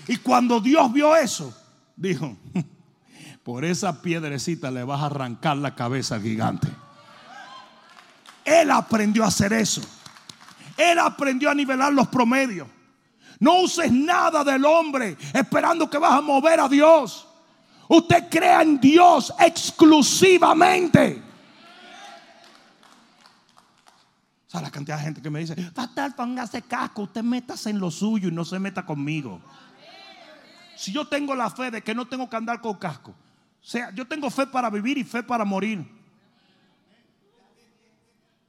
[0.09, 1.55] Y cuando Dios vio eso,
[1.97, 2.37] dijo,
[3.43, 6.69] por esa piedrecita le vas a arrancar la cabeza al gigante.
[8.45, 9.81] Él aprendió a hacer eso.
[10.77, 12.69] Él aprendió a nivelar los promedios.
[13.39, 17.27] No uses nada del hombre esperando que vas a mover a Dios.
[17.89, 21.23] Usted crea en Dios exclusivamente.
[24.55, 27.91] O la cantidad de gente que me dice, Fatal, póngase casco, usted métase en lo
[27.91, 29.41] suyo y no se meta conmigo.
[30.83, 33.95] Si yo tengo la fe de que no tengo que andar con casco, o sea,
[33.95, 35.87] yo tengo fe para vivir y fe para morir.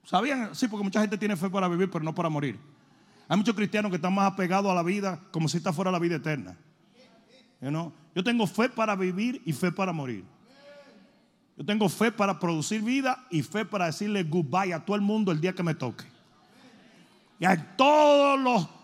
[0.03, 0.55] ¿Sabían?
[0.55, 2.59] Sí, porque mucha gente tiene fe para vivir, pero no para morir.
[3.27, 5.99] Hay muchos cristianos que están más apegados a la vida como si esta fuera la
[5.99, 6.57] vida eterna.
[7.61, 10.25] Yo tengo fe para vivir y fe para morir.
[11.55, 15.31] Yo tengo fe para producir vida y fe para decirle goodbye a todo el mundo
[15.31, 16.05] el día que me toque.
[17.39, 18.82] Y a todos los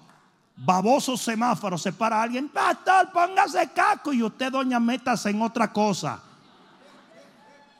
[0.60, 6.22] baboso semáforo se para alguien, pastor, póngase casco y usted, doña, métase en otra cosa.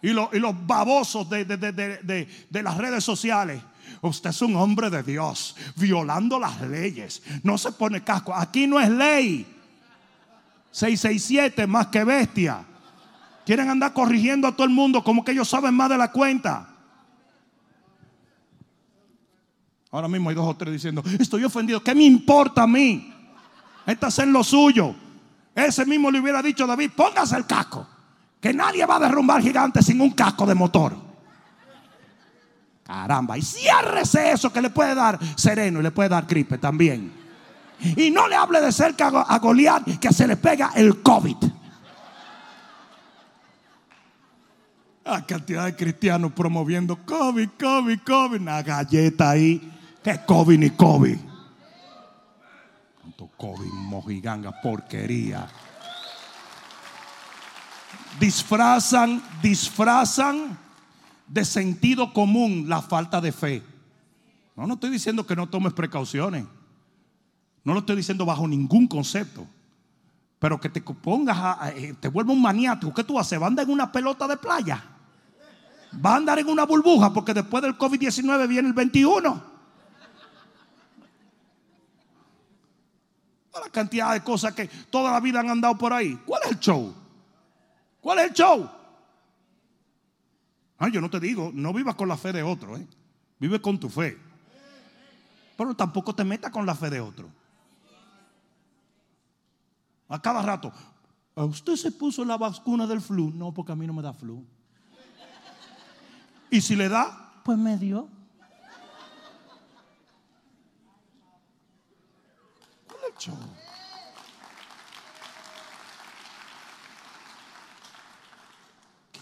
[0.02, 3.62] Y, y los babosos de, de, las redes sociales.
[4.02, 7.22] Usted es un hombre de Dios, violando las leyes.
[7.44, 8.34] No se pone casco.
[8.34, 9.46] Aquí no es ley.
[10.72, 12.64] 667 más que bestia.
[13.46, 16.69] Quieren andar corrigiendo a todo el mundo como que ellos saben más de la cuenta.
[19.92, 23.14] Ahora mismo hay dos o tres diciendo, estoy ofendido, ¿qué me importa a mí?
[23.86, 24.94] Estás en lo suyo.
[25.56, 27.88] Ese mismo le hubiera dicho a David, póngase el casco,
[28.40, 30.96] que nadie va a derrumbar gigante sin un casco de motor.
[32.84, 37.12] Caramba, y ciérrese eso que le puede dar sereno y le puede dar gripe también.
[37.80, 41.38] Y no le hable de cerca a Goliat que se le pega el COVID.
[45.06, 49.79] La cantidad de cristianos promoviendo COVID, COVID, COVID, una galleta ahí.
[50.04, 51.18] Que COVID ni COVID.
[53.02, 55.48] Tanto COVID, mojiganga, porquería.
[58.20, 60.58] Disfrazan, disfrazan
[61.28, 63.64] de sentido común la falta de fe.
[64.56, 66.46] No, no estoy diciendo que no tomes precauciones.
[67.64, 69.46] No lo estoy diciendo bajo ningún concepto.
[70.40, 72.94] Pero que te pongas, a, eh, te vuelva un maniático.
[72.94, 73.40] ¿Qué tú haces?
[73.40, 74.84] ¿Va a andar en una pelota de playa?
[76.04, 77.12] ¿Va a andar en una burbuja?
[77.14, 79.59] Porque después del COVID-19 viene el 21.
[83.54, 86.16] La cantidad de cosas que toda la vida han andado por ahí.
[86.26, 86.94] ¿Cuál es el show?
[88.02, 88.70] ¿Cuál es el show?
[90.78, 92.88] Ah, yo no te digo, no vivas con la fe de otro, ¿eh?
[93.40, 94.18] vive con tu fe.
[95.58, 97.30] Pero tampoco te metas con la fe de otro.
[100.08, 100.72] A cada rato,
[101.36, 103.30] ¿usted se puso la vacuna del flu?
[103.32, 104.44] No, porque a mí no me da flu.
[106.50, 108.08] Y si le da, pues me dio.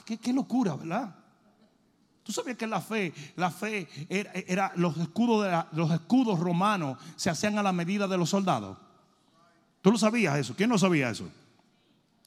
[0.06, 1.14] Qué, locura, ¿verdad?
[2.24, 7.30] Tú sabías que la fe, la fe era, los escudos de los escudos romanos se
[7.30, 8.78] hacían a la medida de los soldados.
[9.82, 10.56] ¿Tú lo sabías eso?
[10.56, 11.30] ¿Quién no sabía eso?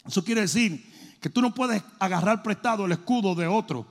[0.07, 3.87] Eso quiere decir que tú no puedes agarrar prestado el escudo de otro.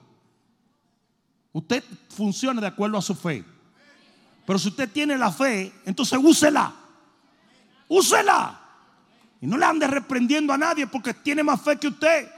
[1.54, 3.44] Usted funciona de acuerdo a su fe.
[4.46, 6.74] Pero si usted tiene la fe, entonces úsela
[7.90, 8.58] úsela.
[9.42, 12.30] Y no le ande reprendiendo a nadie porque tiene más fe que usted.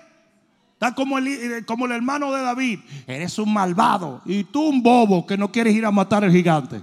[0.73, 2.79] Está como el, eh, como el hermano de David.
[3.05, 4.21] Eres un malvado.
[4.25, 6.81] Y tú un bobo que no quieres ir a matar al gigante.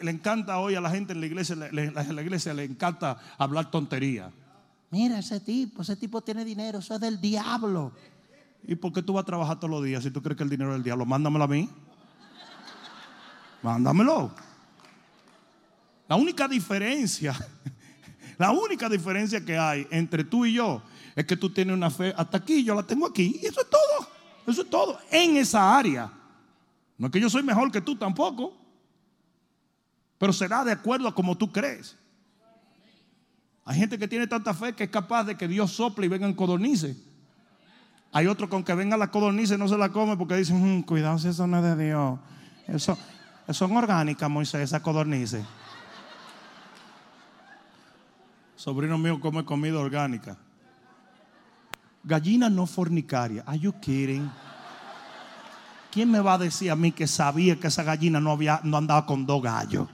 [0.00, 3.70] Le, encanta hoy a la gente en la iglesia, le, la iglesia le encanta hablar
[3.70, 4.30] tontería.
[4.90, 7.92] Mira ese tipo, ese tipo tiene dinero, eso es del diablo.
[8.64, 10.50] ¿Y por qué tú vas a trabajar todos los días si tú crees que el
[10.50, 11.04] dinero del diablo?
[11.04, 11.68] Mándamelo a mí.
[13.62, 14.32] Mándamelo.
[16.08, 17.34] La única diferencia,
[18.38, 20.82] la única diferencia que hay entre tú y yo
[21.14, 23.40] es que tú tienes una fe hasta aquí, yo la tengo aquí.
[23.42, 24.08] Y eso es todo.
[24.46, 24.98] Eso es todo.
[25.10, 26.12] En esa área.
[26.98, 28.56] No es que yo soy mejor que tú tampoco.
[30.18, 31.96] Pero será de acuerdo a como tú crees.
[33.64, 36.34] Hay gente que tiene tanta fe que es capaz de que Dios sople y vengan
[36.34, 36.96] codornices.
[38.12, 41.18] Hay otro con que venga la codornices no se la come porque dicen, mm, cuidado
[41.18, 42.18] si eso no es de Dios.
[42.68, 42.98] Eso,
[43.50, 45.42] son orgánicas, Moisés, esas codornices.
[48.54, 50.36] Sobrino mío come comida orgánica.
[52.04, 53.44] Gallina no fornicaria.
[53.46, 54.30] Are you kidding?
[55.90, 58.76] ¿Quién me va a decir a mí que sabía que esa gallina no, había, no
[58.76, 59.88] andaba con dos gallos?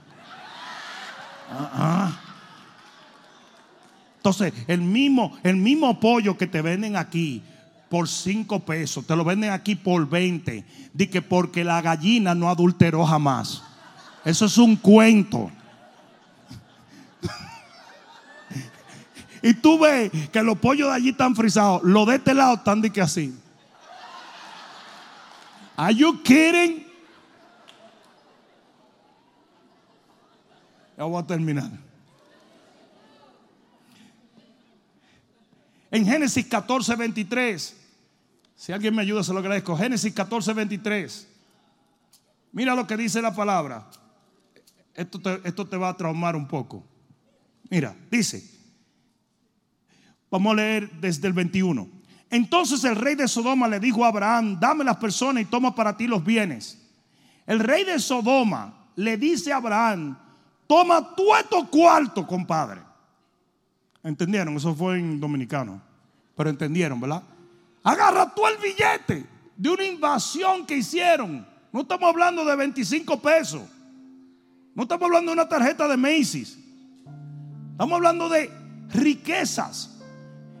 [4.17, 7.43] Entonces, el mismo, el mismo pollo que te venden aquí
[7.89, 10.63] por 5 pesos, te lo venden aquí por 20.
[10.93, 13.63] Di que porque la gallina no adulteró jamás.
[14.23, 15.51] Eso es un cuento.
[19.41, 21.81] y tú ves que los pollos de allí están frisados.
[21.83, 23.33] Los de este lado están de que así.
[25.75, 26.85] Are you kidding?
[30.95, 31.71] Ya voy a terminar.
[35.89, 37.78] En Génesis 14, 23.
[38.59, 39.77] Si alguien me ayuda, se lo agradezco.
[39.77, 41.29] Génesis 14, 23.
[42.51, 43.89] Mira lo que dice la palabra.
[44.93, 46.83] Esto te, esto te va a traumar un poco.
[47.69, 48.43] Mira, dice.
[50.29, 51.87] Vamos a leer desde el 21.
[52.29, 55.95] Entonces el rey de Sodoma le dijo a Abraham, dame las personas y toma para
[55.95, 56.85] ti los bienes.
[57.47, 60.17] El rey de Sodoma le dice a Abraham,
[60.67, 62.81] Toma tú estos cuartos, compadre.
[64.03, 64.57] ¿Entendieron?
[64.57, 65.81] Eso fue en dominicano.
[66.35, 67.23] Pero entendieron, ¿verdad?
[67.83, 69.25] Agarra tú el billete
[69.55, 71.45] de una invasión que hicieron.
[71.71, 73.61] No estamos hablando de 25 pesos.
[74.75, 76.57] No estamos hablando de una tarjeta de Macy's.
[77.71, 78.49] Estamos hablando de
[78.89, 79.97] riquezas.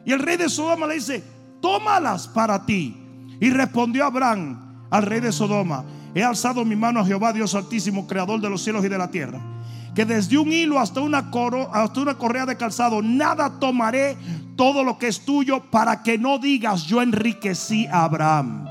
[0.05, 1.23] Y el rey de Sodoma le dice,
[1.61, 2.95] tómalas para ti.
[3.39, 8.07] Y respondió Abraham al rey de Sodoma, he alzado mi mano a Jehová, Dios altísimo,
[8.07, 9.39] creador de los cielos y de la tierra
[9.93, 11.29] que desde un hilo hasta una,
[11.73, 14.17] hasta una correa de calzado, nada tomaré
[14.59, 18.65] todo lo que es tuyo para que no digas yo enriquecí a Abraham.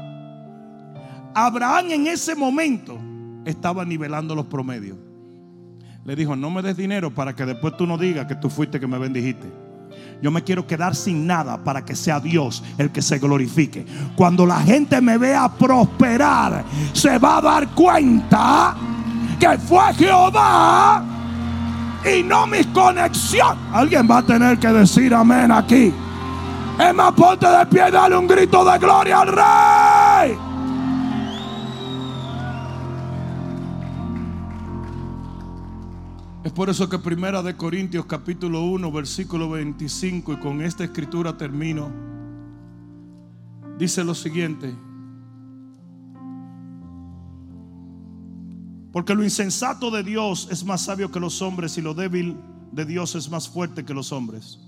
[1.34, 2.98] Abraham en ese momento
[3.46, 4.98] estaba nivelando los promedios.
[6.04, 8.78] Le dijo, no me des dinero para que después tú no digas que tú fuiste
[8.78, 9.50] que me bendijiste.
[10.20, 13.86] Yo me quiero quedar sin nada para que sea Dios el que se glorifique.
[14.14, 18.76] Cuando la gente me vea prosperar, se va a dar cuenta
[19.40, 21.17] que fue Jehová
[22.16, 23.56] y no mi conexión.
[23.72, 25.92] Alguien va a tener que decir amén aquí.
[26.78, 30.38] Es más, ponte de pie y dale un grito de gloria al Rey.
[36.44, 41.36] Es por eso que Primera de Corintios capítulo 1 versículo 25 y con esta escritura
[41.36, 41.90] termino.
[43.76, 44.87] Dice lo siguiente.
[48.92, 52.36] Porque lo insensato de Dios es más sabio que los hombres y lo débil
[52.72, 54.58] de Dios es más fuerte que los hombres.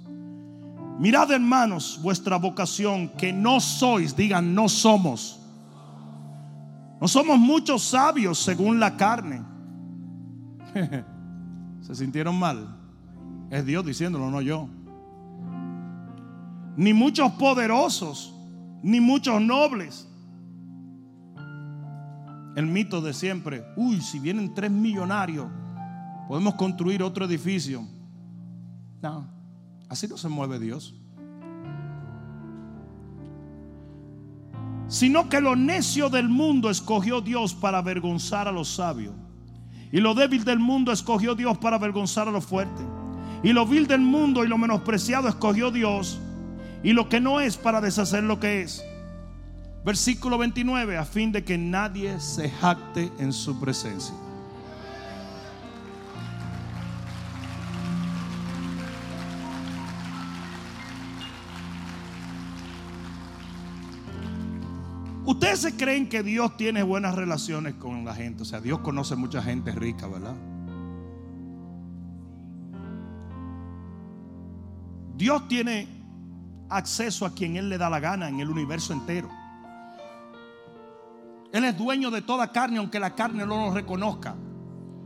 [0.99, 5.41] Mirad hermanos vuestra vocación, que no sois, digan, no somos.
[7.01, 9.43] No somos muchos sabios según la carne.
[11.81, 12.77] ¿Se sintieron mal?
[13.49, 14.69] Es Dios diciéndolo, no yo.
[16.77, 18.35] Ni muchos poderosos,
[18.83, 20.10] ni muchos nobles
[22.61, 25.47] el mito de siempre, uy, si vienen tres millonarios,
[26.29, 27.87] podemos construir otro edificio.
[29.03, 29.27] No,
[29.89, 30.95] así no se mueve Dios.
[34.89, 39.15] Sino que lo necio del mundo escogió Dios para avergonzar a los sabios.
[39.91, 42.85] Y lo débil del mundo escogió Dios para avergonzar a los fuertes.
[43.43, 46.21] Y lo vil del mundo y lo menospreciado escogió Dios.
[46.83, 48.85] Y lo que no es para deshacer lo que es
[49.85, 54.15] Versículo 29, a fin de que nadie se jacte en su presencia.
[65.25, 68.43] Ustedes se creen que Dios tiene buenas relaciones con la gente.
[68.43, 70.35] O sea, Dios conoce mucha gente rica, ¿verdad?
[75.17, 75.87] Dios tiene
[76.69, 79.40] acceso a quien Él le da la gana en el universo entero.
[81.53, 84.37] Él es dueño de toda carne, aunque la carne no lo reconozca.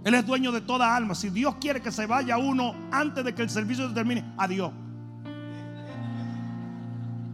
[0.05, 1.14] Él es dueño de toda alma.
[1.14, 4.70] Si Dios quiere que se vaya uno antes de que el servicio se termine, adiós.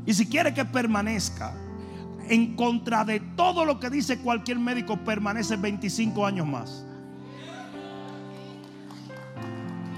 [0.07, 1.53] Y si quiere que permanezca,
[2.29, 6.87] en contra de todo lo que dice cualquier médico, permanece 25 años más.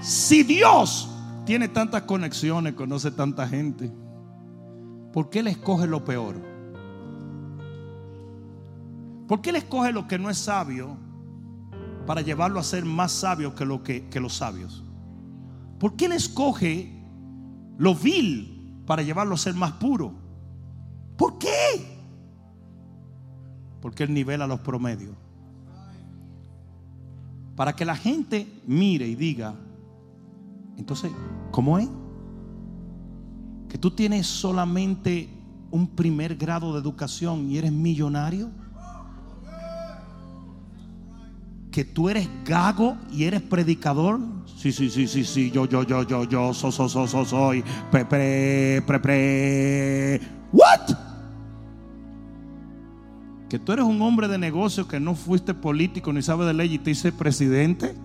[0.01, 1.09] Si Dios
[1.45, 3.91] tiene tantas conexiones, conoce tanta gente,
[5.13, 6.52] ¿por qué le escoge lo peor?
[9.27, 10.97] ¿Por qué le escoge lo que no es sabio
[12.05, 14.83] para llevarlo a ser más sabio que, lo que, los sabios?
[15.79, 16.91] ¿Por qué le escoge
[17.77, 20.13] lo vil para llevarlo a ser más puro?
[21.17, 21.49] ¿Por qué?
[23.81, 25.15] Porque Él nivela los promedios.
[27.55, 29.53] Para que la gente mire y diga,
[30.77, 31.11] entonces,
[31.51, 31.87] ¿cómo es?
[33.69, 35.29] Que tú tienes solamente
[35.71, 38.49] un primer grado de educación y eres millonario.
[41.73, 44.19] Que tú eres gago y eres predicador.
[44.45, 45.49] Sí, sí, sí, sí, sí.
[45.49, 47.63] Yo, yo, yo, yo, yo, so, so, so, so, soy.
[47.89, 50.21] Pre, pre, pre, pre.
[50.51, 50.95] What?
[53.49, 56.75] Que tú eres un hombre de negocio que no fuiste político ni sabe de ley
[56.75, 57.95] y te hice presidente.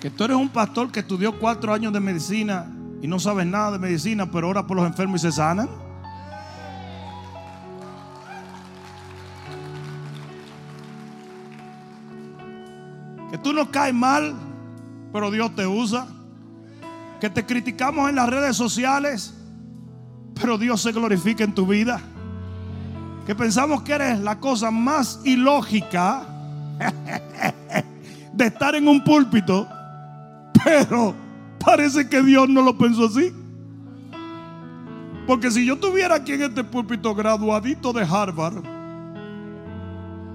[0.00, 2.66] Que tú eres un pastor que estudió cuatro años de medicina
[3.04, 5.68] y no sabes nada de medicina, pero ora por los enfermos y se sanan.
[13.30, 14.34] Que tú no caes mal,
[15.12, 16.06] pero Dios te usa.
[17.20, 19.34] Que te criticamos en las redes sociales,
[20.40, 22.00] pero Dios se glorifica en tu vida.
[23.26, 26.22] Que pensamos que eres la cosa más ilógica
[28.32, 29.68] de estar en un púlpito,
[30.64, 31.23] pero
[31.58, 33.32] parece que Dios no lo pensó así.
[35.26, 38.62] Porque si yo tuviera aquí en este púlpito graduadito de Harvard,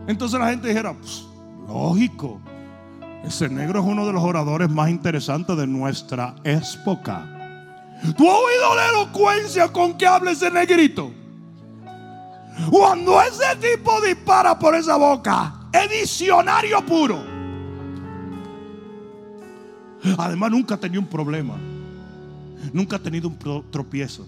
[0.07, 1.26] entonces la gente dijera, "Pues,
[1.67, 2.41] lógico,
[3.24, 7.28] ese negro es uno de los oradores más interesantes de nuestra época.
[8.17, 11.11] ¿Tú has oído la elocuencia con que habla ese negrito?
[12.70, 17.29] Cuando ese tipo dispara por esa boca, es diccionario puro.
[20.18, 21.55] Además, nunca ha tenido un problema.
[22.74, 23.38] Nunca ha tenido un
[23.72, 24.28] tropiezo.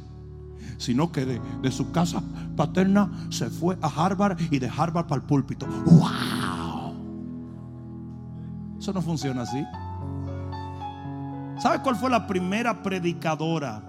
[0.77, 2.23] Sino que de, su casa
[2.55, 5.67] paterna se fue a Harvard y de Harvard para el púlpito.
[5.67, 6.95] ¡Wow!
[8.79, 9.63] Eso no funciona así.
[11.61, 13.83] ¿Sabe cuál fue la primera predicadora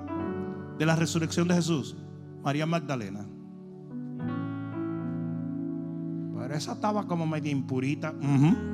[0.78, 1.97] de la resurrección de Jesús?
[2.45, 3.24] María Magdalena.
[6.36, 8.12] Pero esa estaba como media impurita.
[8.12, 8.72] Ujú.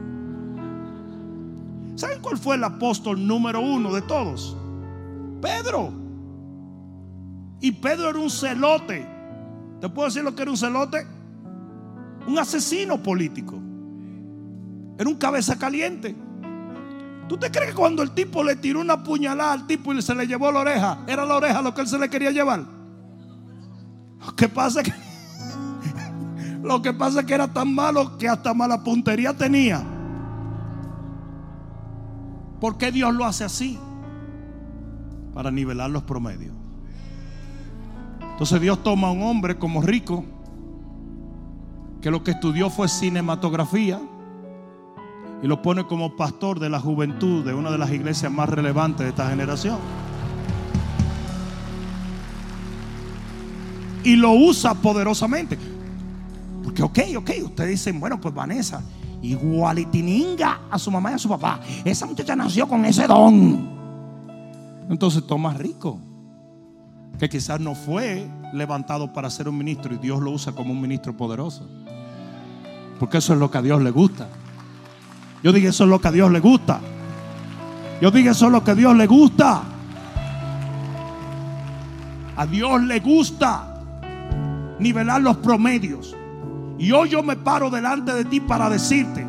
[1.99, 4.57] ¿Saben cuál fue el apóstol número uno de todos?
[5.43, 5.93] Pedro.
[7.61, 9.05] Y Pedro era un celote.
[9.81, 11.05] ¿Te puedo decir lo que era un celote?
[12.29, 13.61] Un asesino político.
[14.97, 16.15] Era un cabeza caliente.
[17.29, 20.15] ¿Tú te crees que cuando el tipo le tiró una puñalada al tipo y se
[20.15, 22.65] le llevó la oreja, era la oreja lo que él se le quería llevar?
[24.25, 24.95] Lo que pasa es que,
[26.63, 29.98] lo que, pasa es que era tan malo que hasta mala puntería tenía.
[32.61, 33.79] ¿Por qué Dios lo hace así?
[35.35, 36.55] Para nivelar los promedios.
[38.21, 40.25] Entonces Dios toma a un hombre como rico,
[42.01, 44.01] que lo que estudió fue cinematografía,
[45.43, 49.05] y lo pone como pastor de la juventud de una de las iglesias más relevantes
[49.05, 49.79] de esta generación.
[54.03, 55.59] Y lo usa poderosamente.
[56.65, 58.83] Porque, ok, ok, ustedes dicen, bueno, pues Vanessa,
[59.23, 61.61] igualitininga a su mamá y a su papá.
[61.85, 63.79] Esa muchacha nació con ese don.
[64.89, 65.99] Entonces toma rico,
[67.19, 70.81] que quizás no fue levantado para ser un ministro y Dios lo usa como un
[70.81, 71.69] ministro poderoso.
[72.99, 74.29] Porque eso es lo que a Dios le gusta.
[75.43, 76.81] Yo dije, eso es lo que a Dios le gusta.
[78.01, 79.63] Yo dije, eso es lo que a Dios le gusta.
[82.37, 83.83] A Dios le gusta
[84.79, 86.15] nivelar los promedios.
[86.79, 89.27] Y hoy yo me paro delante de ti para decirte,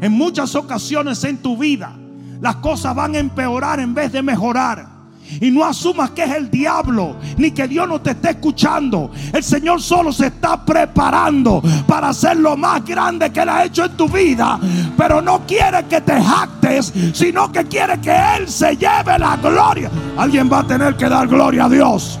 [0.00, 1.96] en muchas ocasiones en tu vida,
[2.40, 4.96] las cosas van a empeorar en vez de mejorar.
[5.40, 9.10] Y no asumas que es el diablo, ni que Dios no te esté escuchando.
[9.32, 13.86] El Señor solo se está preparando para hacer lo más grande que Él ha hecho
[13.86, 14.58] en tu vida.
[14.96, 19.90] Pero no quiere que te jactes, sino que quiere que Él se lleve la gloria.
[20.16, 22.20] Alguien va a tener que dar gloria a Dios.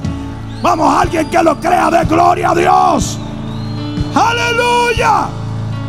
[0.62, 3.20] Vamos, alguien que lo crea de gloria a Dios.
[4.16, 5.28] Aleluya.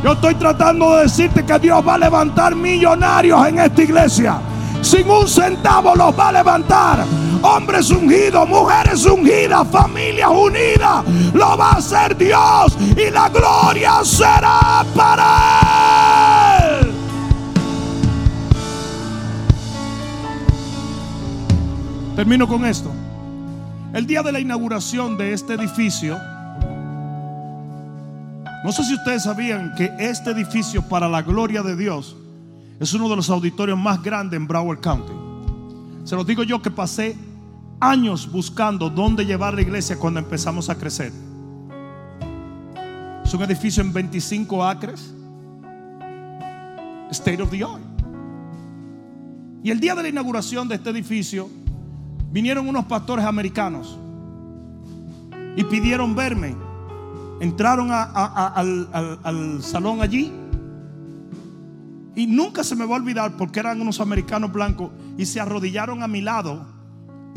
[0.04, 4.42] Yo estoy tratando de decirte que Dios va a levantar millonarios en esta iglesia.
[4.82, 7.06] Sin un centavo los va a levantar.
[7.42, 11.06] Hombres ungidos, mujeres ungidas, familias unidas.
[11.34, 16.92] Lo va a hacer Dios y la gloria será para Él.
[22.18, 22.92] Termino con esto.
[23.94, 26.20] El día de la inauguración de este edificio,
[28.68, 32.18] no sé si ustedes sabían que este edificio para la gloria de Dios
[32.82, 35.14] es uno de los auditorios más grandes en Broward County.
[36.04, 37.16] Se los digo yo que pasé
[37.80, 41.14] años buscando dónde llevar la iglesia cuando empezamos a crecer.
[43.24, 45.14] Es un edificio en 25 acres.
[47.12, 47.82] State of the art.
[49.64, 51.50] Y el día de la inauguración de este edificio,
[52.34, 53.98] vinieron unos pastores americanos
[55.56, 56.67] y pidieron verme.
[57.40, 60.32] Entraron al salón allí
[62.18, 66.02] y nunca se me va a olvidar porque eran unos americanos blancos y se arrodillaron
[66.02, 66.66] a mi lado.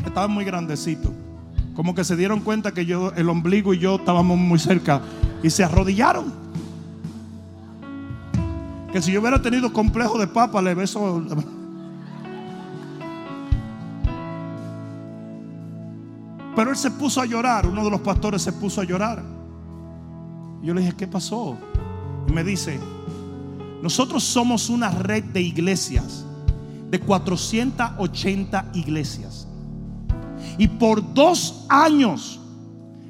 [0.03, 1.11] Estaban muy grandecitos.
[1.75, 4.99] Como que se dieron cuenta que yo, el ombligo y yo estábamos muy cerca
[5.43, 6.33] y se arrodillaron.
[8.91, 11.23] Que si yo hubiera tenido complejo de papa, le beso.
[16.55, 19.40] Pero él se puso a llorar, uno de los pastores se puso a llorar.
[20.63, 21.57] Yo le dije, ¿qué pasó?
[22.27, 22.79] Y me dice,
[23.81, 26.25] nosotros somos una red de iglesias,
[26.89, 29.47] de 480 iglesias.
[30.57, 32.39] Y por dos años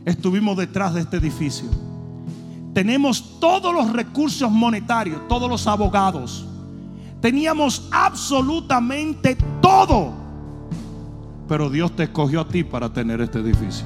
[0.05, 1.67] estuvimos detrás de este edificio.
[2.73, 6.45] Tenemos todos los recursos monetarios, todos los abogados.
[7.19, 10.13] Teníamos absolutamente todo.
[11.49, 13.85] Pero Dios te escogió a ti para tener este edificio.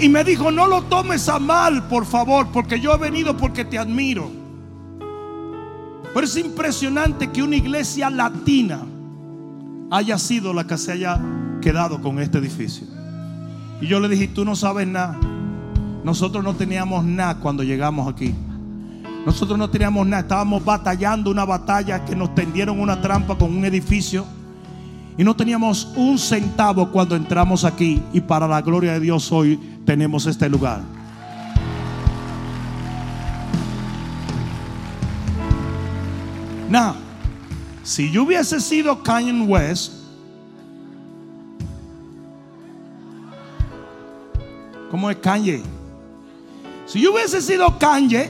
[0.00, 3.64] Y me dijo, no lo tomes a mal, por favor, porque yo he venido porque
[3.64, 4.30] te admiro.
[6.12, 8.82] Pero es impresionante que una iglesia latina
[9.90, 11.20] haya sido la que se haya
[11.60, 12.86] quedado con este edificio.
[13.80, 15.18] Y yo le dije, tú no sabes nada.
[16.04, 18.34] Nosotros no teníamos nada cuando llegamos aquí.
[19.26, 20.22] Nosotros no teníamos nada.
[20.22, 24.26] Estábamos batallando una batalla que nos tendieron una trampa con un edificio.
[25.16, 28.02] Y no teníamos un centavo cuando entramos aquí.
[28.12, 30.82] Y para la gloria de Dios hoy tenemos este lugar.
[36.68, 36.94] Now,
[37.84, 39.92] si yo hubiese sido Kanye West,
[44.90, 45.62] ¿cómo es Kanye?
[46.86, 48.28] Si yo hubiese sido Kanye,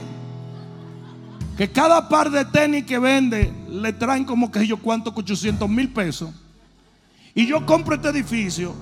[1.57, 5.91] que cada par de tenis que vende le traen como que yo cuánto, 800 mil
[5.91, 6.29] pesos,
[7.35, 8.73] y yo compro este edificio,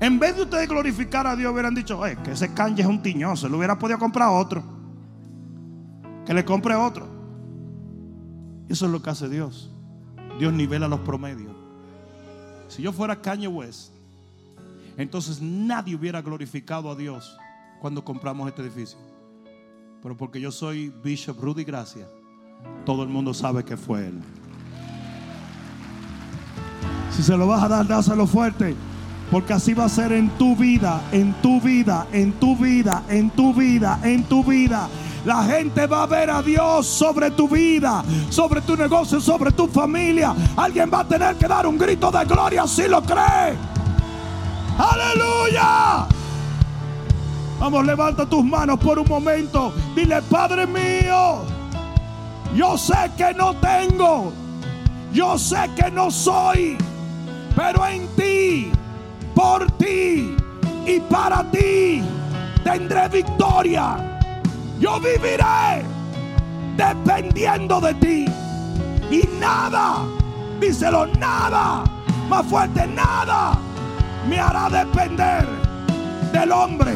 [0.00, 3.00] en vez de ustedes glorificar a Dios, hubieran dicho, "Eh, que ese Kanye es un
[3.00, 4.62] tiñoso, le hubiera podido comprar otro,
[6.26, 7.06] que le compre otro.
[8.68, 9.70] Eso es lo que hace Dios.
[10.38, 11.56] Dios nivela los promedios.
[12.68, 13.92] Si yo fuera Kanye West,
[14.96, 17.36] entonces nadie hubiera glorificado a Dios
[17.80, 18.98] cuando compramos este edificio.
[20.02, 22.06] Pero porque yo soy Bishop Rudy Gracia,
[22.84, 24.20] todo el mundo sabe que fue él.
[27.10, 28.76] Si se lo vas a dar, dáselo fuerte.
[29.30, 33.30] Porque así va a ser en tu vida, en tu vida, en tu vida, en
[33.30, 34.88] tu vida, en tu vida.
[35.24, 39.68] La gente va a ver a Dios sobre tu vida, sobre tu negocio, sobre tu
[39.68, 40.34] familia.
[40.56, 43.54] Alguien va a tener que dar un grito de gloria si lo cree.
[44.78, 46.06] Aleluya.
[47.58, 49.72] Vamos, levanta tus manos por un momento.
[49.94, 51.42] Dile, Padre mío,
[52.54, 54.32] yo sé que no tengo,
[55.12, 56.78] yo sé que no soy,
[57.58, 58.70] pero en ti,
[59.34, 60.36] por ti
[60.86, 62.00] y para ti
[62.62, 63.96] tendré victoria.
[64.78, 65.82] Yo viviré
[66.76, 68.26] dependiendo de ti.
[69.10, 70.04] Y nada,
[70.60, 71.82] díselo, nada,
[72.28, 73.58] más fuerte, nada
[74.28, 75.44] me hará depender
[76.32, 76.94] del hombre.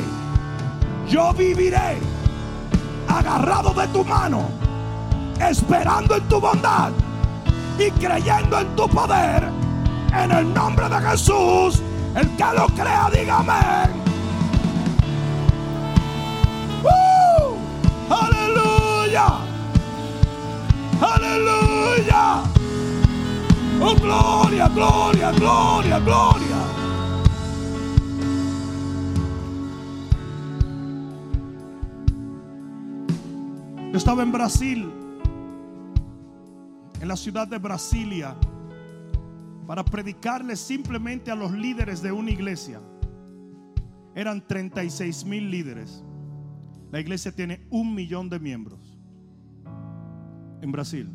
[1.09, 1.99] Yo viviré
[3.09, 4.43] agarrado de tu mano,
[5.41, 6.93] esperando en tu bondad
[7.81, 9.72] y creyendo en tu poder.
[10.13, 11.83] En el nombre de Jesús,
[12.15, 13.53] el que lo crea, dígame.
[16.85, 18.13] ¡Uh!
[18.13, 19.27] ¡Aleluya!
[21.01, 22.43] ¡Aleluya!
[23.81, 26.57] ¡Oh, gloria, gloria, gloria, gloria!
[33.91, 34.91] Yo estaba en Brasil,
[37.01, 38.37] en la ciudad de Brasilia,
[39.67, 42.81] para predicarle simplemente a los líderes de una iglesia.
[44.15, 46.05] eran 36 mil líderes.
[46.91, 48.99] La iglesia tiene un millón de miembros
[50.61, 51.09] en Brasil.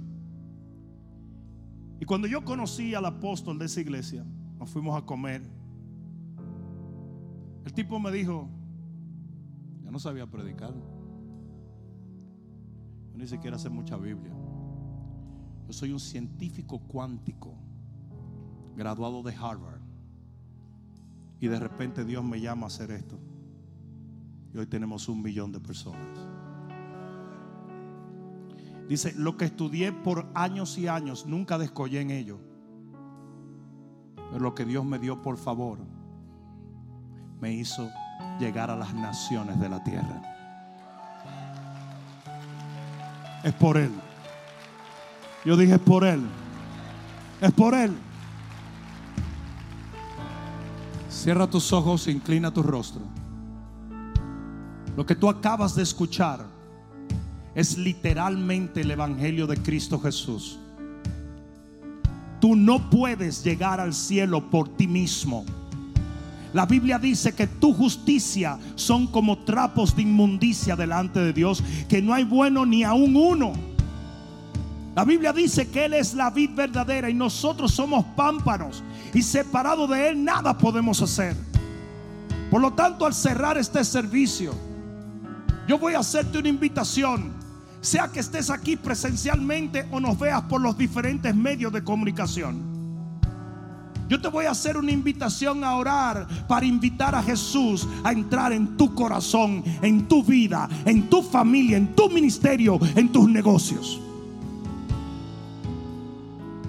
[2.00, 4.26] Y cuando yo conocí al apóstol de esa iglesia,
[4.58, 5.42] nos fuimos a comer.
[7.66, 8.50] El tipo me dijo,
[9.84, 10.74] yo no sabía predicar.
[13.12, 14.34] Yo ni siquiera sé mucha Biblia.
[15.68, 17.54] Yo soy un científico cuántico,
[18.78, 19.82] graduado de Harvard.
[21.42, 23.20] Y de repente Dios me llama a hacer esto.
[24.54, 26.20] Y hoy tenemos un millón de personas.
[28.88, 32.40] Dice, lo que estudié por años y años, nunca descollé en ello.
[34.16, 35.80] Pero lo que Dios me dio por favor,
[37.42, 37.90] me hizo
[38.40, 40.22] llegar a las naciones de la tierra.
[43.44, 43.92] Es por Él.
[45.44, 46.22] Yo dije, es por Él.
[47.42, 48.07] Es por Él.
[51.28, 53.02] Cierra tus ojos inclina tu rostro.
[54.96, 56.46] Lo que tú acabas de escuchar
[57.54, 60.58] es literalmente el Evangelio de Cristo Jesús.
[62.40, 65.44] Tú no puedes llegar al cielo por ti mismo.
[66.54, 72.02] La Biblia dice que tu justicia son como trapos de inmundicia delante de Dios, que
[72.02, 73.52] no hay bueno ni aún uno.
[74.96, 78.82] La Biblia dice que Él es la vid verdadera y nosotros somos pámpanos
[79.14, 81.36] y separado de Él nada podemos hacer.
[82.50, 84.54] Por lo tanto, al cerrar este servicio,
[85.68, 87.34] yo voy a hacerte una invitación,
[87.82, 92.78] sea que estés aquí presencialmente o nos veas por los diferentes medios de comunicación.
[94.08, 98.54] Yo te voy a hacer una invitación a orar para invitar a Jesús a entrar
[98.54, 104.00] en tu corazón, en tu vida, en tu familia, en tu ministerio, en tus negocios.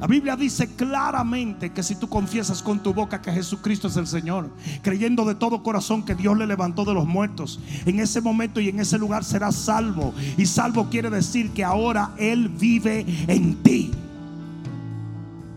[0.00, 4.06] La Biblia dice claramente que si tú confiesas con tu boca que Jesucristo es el
[4.06, 4.48] Señor,
[4.80, 8.68] creyendo de todo corazón que Dios le levantó de los muertos, en ese momento y
[8.68, 10.14] en ese lugar serás salvo.
[10.36, 13.90] Y salvo quiere decir que ahora Él vive en ti.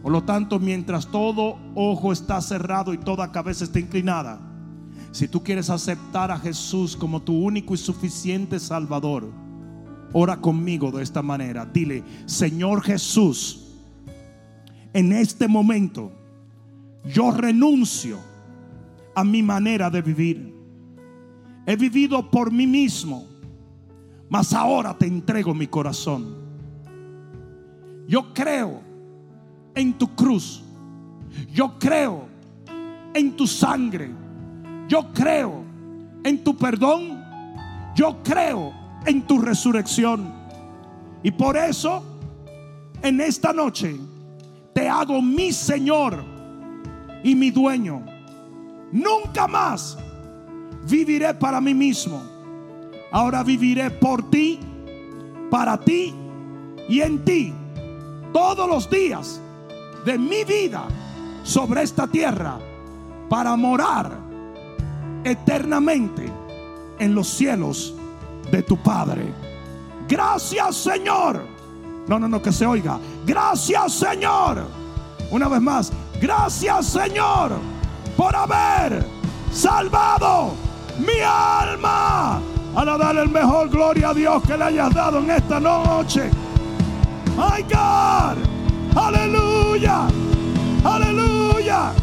[0.02, 4.40] Por lo tanto, mientras todo ojo está cerrado y toda cabeza está inclinada,
[5.12, 9.32] si tú quieres aceptar a Jesús como tu único y suficiente Salvador,
[10.14, 11.66] ora conmigo de esta manera.
[11.66, 13.71] Dile, Señor Jesús,
[14.94, 16.12] en este momento
[17.06, 18.20] yo renuncio
[19.16, 20.54] a mi manera de vivir.
[21.66, 23.28] He vivido por mí mismo,
[24.30, 26.36] mas ahora te entrego mi corazón.
[28.08, 28.82] Yo creo
[29.76, 30.64] en tu cruz.
[31.54, 32.26] Yo creo
[33.14, 34.12] en tu sangre.
[34.88, 35.64] Yo creo
[36.24, 37.24] en tu perdón.
[37.96, 38.74] Yo creo
[39.06, 40.34] en tu resurrección.
[41.24, 42.04] Y por eso,
[43.02, 43.96] en esta noche,
[44.74, 46.24] te hago mi Señor
[47.24, 48.04] y mi dueño.
[48.92, 49.98] Nunca más
[50.90, 52.22] viviré para mí mismo.
[53.12, 54.60] Ahora viviré por ti,
[55.50, 56.14] para ti
[56.88, 57.54] y en ti
[58.34, 59.42] todos los días
[60.06, 60.88] de mi vida
[61.44, 62.58] sobre esta tierra
[63.30, 64.18] para morar
[65.24, 66.32] eternamente
[67.00, 67.94] en los cielos
[68.52, 69.26] de tu Padre.
[70.08, 71.51] Gracias Señor
[72.08, 73.00] no, no, no, que se oiga.
[73.26, 74.66] Gracias Señor.
[75.30, 75.92] Una vez más.
[76.22, 77.52] Gracias Señor
[78.18, 79.06] por haber
[79.52, 80.54] salvado
[81.00, 82.40] mi alma.
[82.74, 86.30] Para darle el mejor gloria a Dios que le hayas dado en esta noche.
[87.36, 88.38] My God.
[88.96, 90.08] Aleluya.
[90.84, 91.94] Aleluya.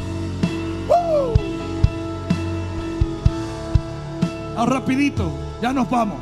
[4.66, 5.30] Rapidito,
[5.62, 6.18] ya nos vamos.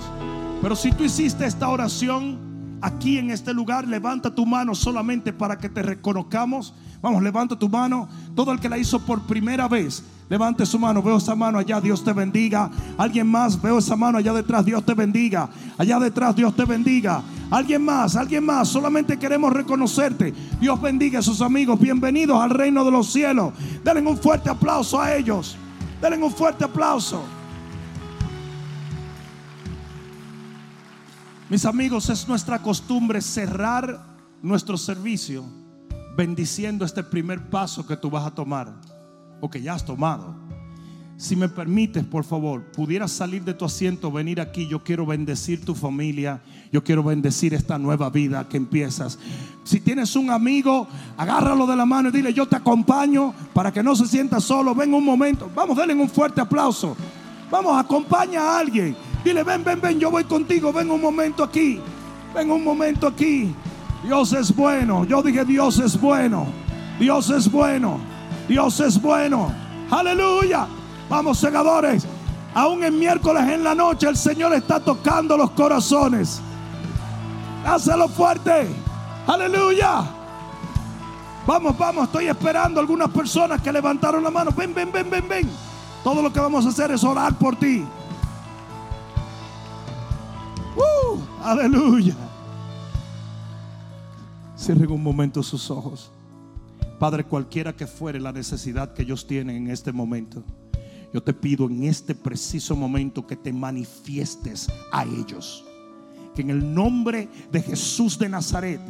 [0.63, 2.39] Pero si tú hiciste esta oración
[2.87, 6.73] aquí en este lugar, levanta tu mano solamente para que te reconozcamos.
[7.03, 8.09] Vamos, levanta tu mano.
[8.35, 11.03] Todo el que la hizo por primera vez, levante su mano.
[11.03, 12.71] Veo esa mano allá, Dios te bendiga.
[12.97, 15.49] Alguien más, veo esa mano allá detrás, Dios te bendiga.
[15.77, 17.23] Allá detrás, Dios te bendiga.
[17.51, 18.69] Alguien más, alguien más.
[18.69, 20.33] Solamente queremos reconocerte.
[20.61, 21.81] Dios bendiga a sus amigos.
[21.81, 23.53] Bienvenidos al reino de los cielos.
[23.85, 25.57] Denle un fuerte aplauso a ellos.
[26.01, 27.23] Denle un fuerte aplauso.
[31.49, 34.01] Mis amigos, es nuestra costumbre cerrar
[34.43, 35.45] nuestro servicio
[36.17, 38.73] bendiciendo este primer paso que tú vas a tomar
[39.41, 40.35] o que ya has tomado.
[41.17, 44.67] Si me permites, por favor, pudieras salir de tu asiento, venir aquí.
[44.67, 46.43] Yo quiero bendecir tu familia.
[46.73, 49.17] Yo quiero bendecir esta nueva vida que empiezas.
[49.63, 53.85] Si tienes un amigo, agárralo de la mano y dile, yo te acompaño para que
[53.85, 54.75] no se sienta solo.
[54.75, 55.49] Ven un momento.
[55.55, 56.97] Vamos, denle un fuerte aplauso.
[57.51, 58.97] Vamos, acompaña a alguien.
[59.27, 60.73] Dile, ven, ven, ven, yo voy contigo.
[60.73, 61.81] Ven un momento aquí.
[62.33, 63.53] Ven un momento aquí.
[64.05, 65.05] Dios es bueno.
[65.05, 66.47] Yo dije, Dios es bueno.
[67.01, 67.99] Dios es bueno.
[68.47, 69.53] Dios es bueno.
[69.91, 70.69] Aleluya.
[71.09, 72.07] Vamos, segadores.
[72.55, 76.41] Aún en miércoles en la noche el Señor está tocando los corazones.
[77.65, 78.69] Hácelo fuerte.
[79.27, 80.05] Aleluya.
[81.49, 84.53] Vamos, vamos, estoy esperando algunas personas que levantaron la mano.
[84.57, 85.51] Ven, ven, ven, ven, ven.
[86.05, 87.85] Todo lo que vamos a hacer es orar por ti.
[90.77, 92.15] Uh, aleluya.
[94.57, 96.11] Cierren un momento sus ojos.
[96.99, 100.43] Padre, cualquiera que fuere la necesidad que ellos tienen en este momento,
[101.13, 105.65] yo te pido en este preciso momento que te manifiestes a ellos.
[106.35, 108.81] Que en el nombre de Jesús de Nazaret,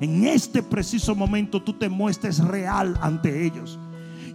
[0.00, 3.78] en este preciso momento tú te muestres real ante ellos.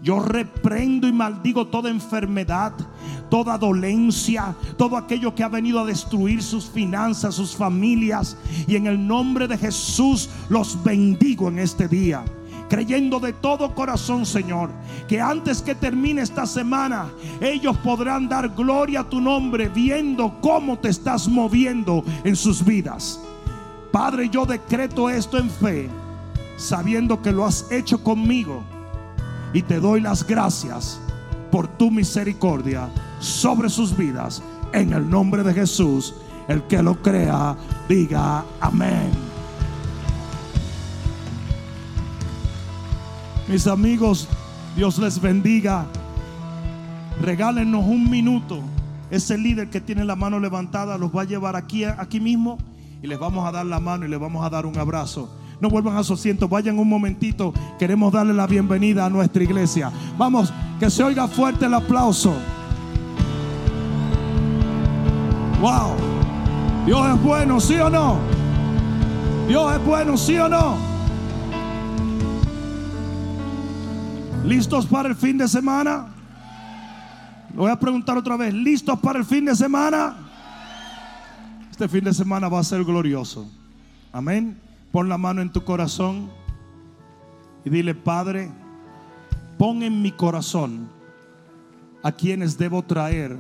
[0.08, 2.72] Yo reprendo y maldigo toda enfermedad,
[3.30, 8.38] toda dolencia, todo aquello que ha venido a destruir sus finanzas, sus familias.
[8.70, 12.24] Y en el nombre de Jesús los bendigo en este día
[12.70, 14.70] creyendo de todo corazón, Señor,
[15.10, 17.10] que antes que termine esta semana,
[17.41, 23.20] ellos podrán dar gloria a tu nombre viendo cómo te estás moviendo en sus vidas.
[23.91, 25.89] Padre, yo decreto esto en fe,
[26.55, 28.64] sabiendo que lo has hecho conmigo
[29.54, 31.00] y te doy las gracias
[31.52, 32.89] por tu misericordia
[33.20, 34.41] sobre sus vidas.
[34.74, 36.16] En el nombre de Jesús,
[36.48, 37.56] el que lo crea,
[37.88, 39.12] diga amén.
[43.48, 44.28] Mis amigos,
[44.76, 45.86] Dios les bendiga.
[47.22, 48.60] Regálenos un minuto.
[49.10, 52.58] Ese líder que tiene la mano levantada los va a llevar aquí, aquí mismo
[53.02, 55.30] y les vamos a dar la mano y les vamos a dar un abrazo.
[55.60, 57.53] No vuelvan a su asiento, vayan un momentito.
[57.80, 59.91] Queremos darle la bienvenida a nuestra iglesia.
[60.18, 62.34] Vamos, que se oiga fuerte el aplauso.
[65.60, 65.95] Wow.
[66.86, 68.18] Dios es bueno, ¿sí o no?
[69.47, 70.78] Dios es bueno, ¿sí o no?
[74.45, 76.08] ¿Listos para el fin de semana?
[77.53, 78.53] Lo voy a preguntar otra vez.
[78.53, 80.16] ¿Listos para el fin de semana?
[81.72, 83.49] Este fin de semana va a ser glorioso.
[84.14, 84.66] Amén.
[84.98, 86.28] Pon la mano en tu corazón
[87.64, 88.50] y dile, Padre,
[89.60, 90.89] pon en mi corazón
[92.02, 93.38] a quienes debo traer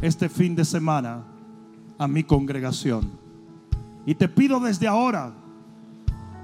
[0.00, 1.22] este fin de semana
[1.96, 3.08] a mi congregación.
[4.04, 5.32] Y te pido desde ahora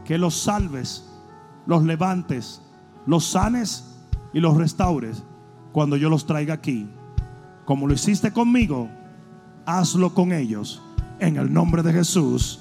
[0.05, 1.05] que los salves,
[1.67, 2.63] los levantes,
[3.05, 3.99] los sanes
[4.33, 5.25] y los restaures
[5.73, 6.89] cuando yo los traiga aquí.
[7.65, 8.89] Como lo hiciste conmigo,
[9.67, 10.81] hazlo con ellos.
[11.19, 12.61] En el nombre de Jesús.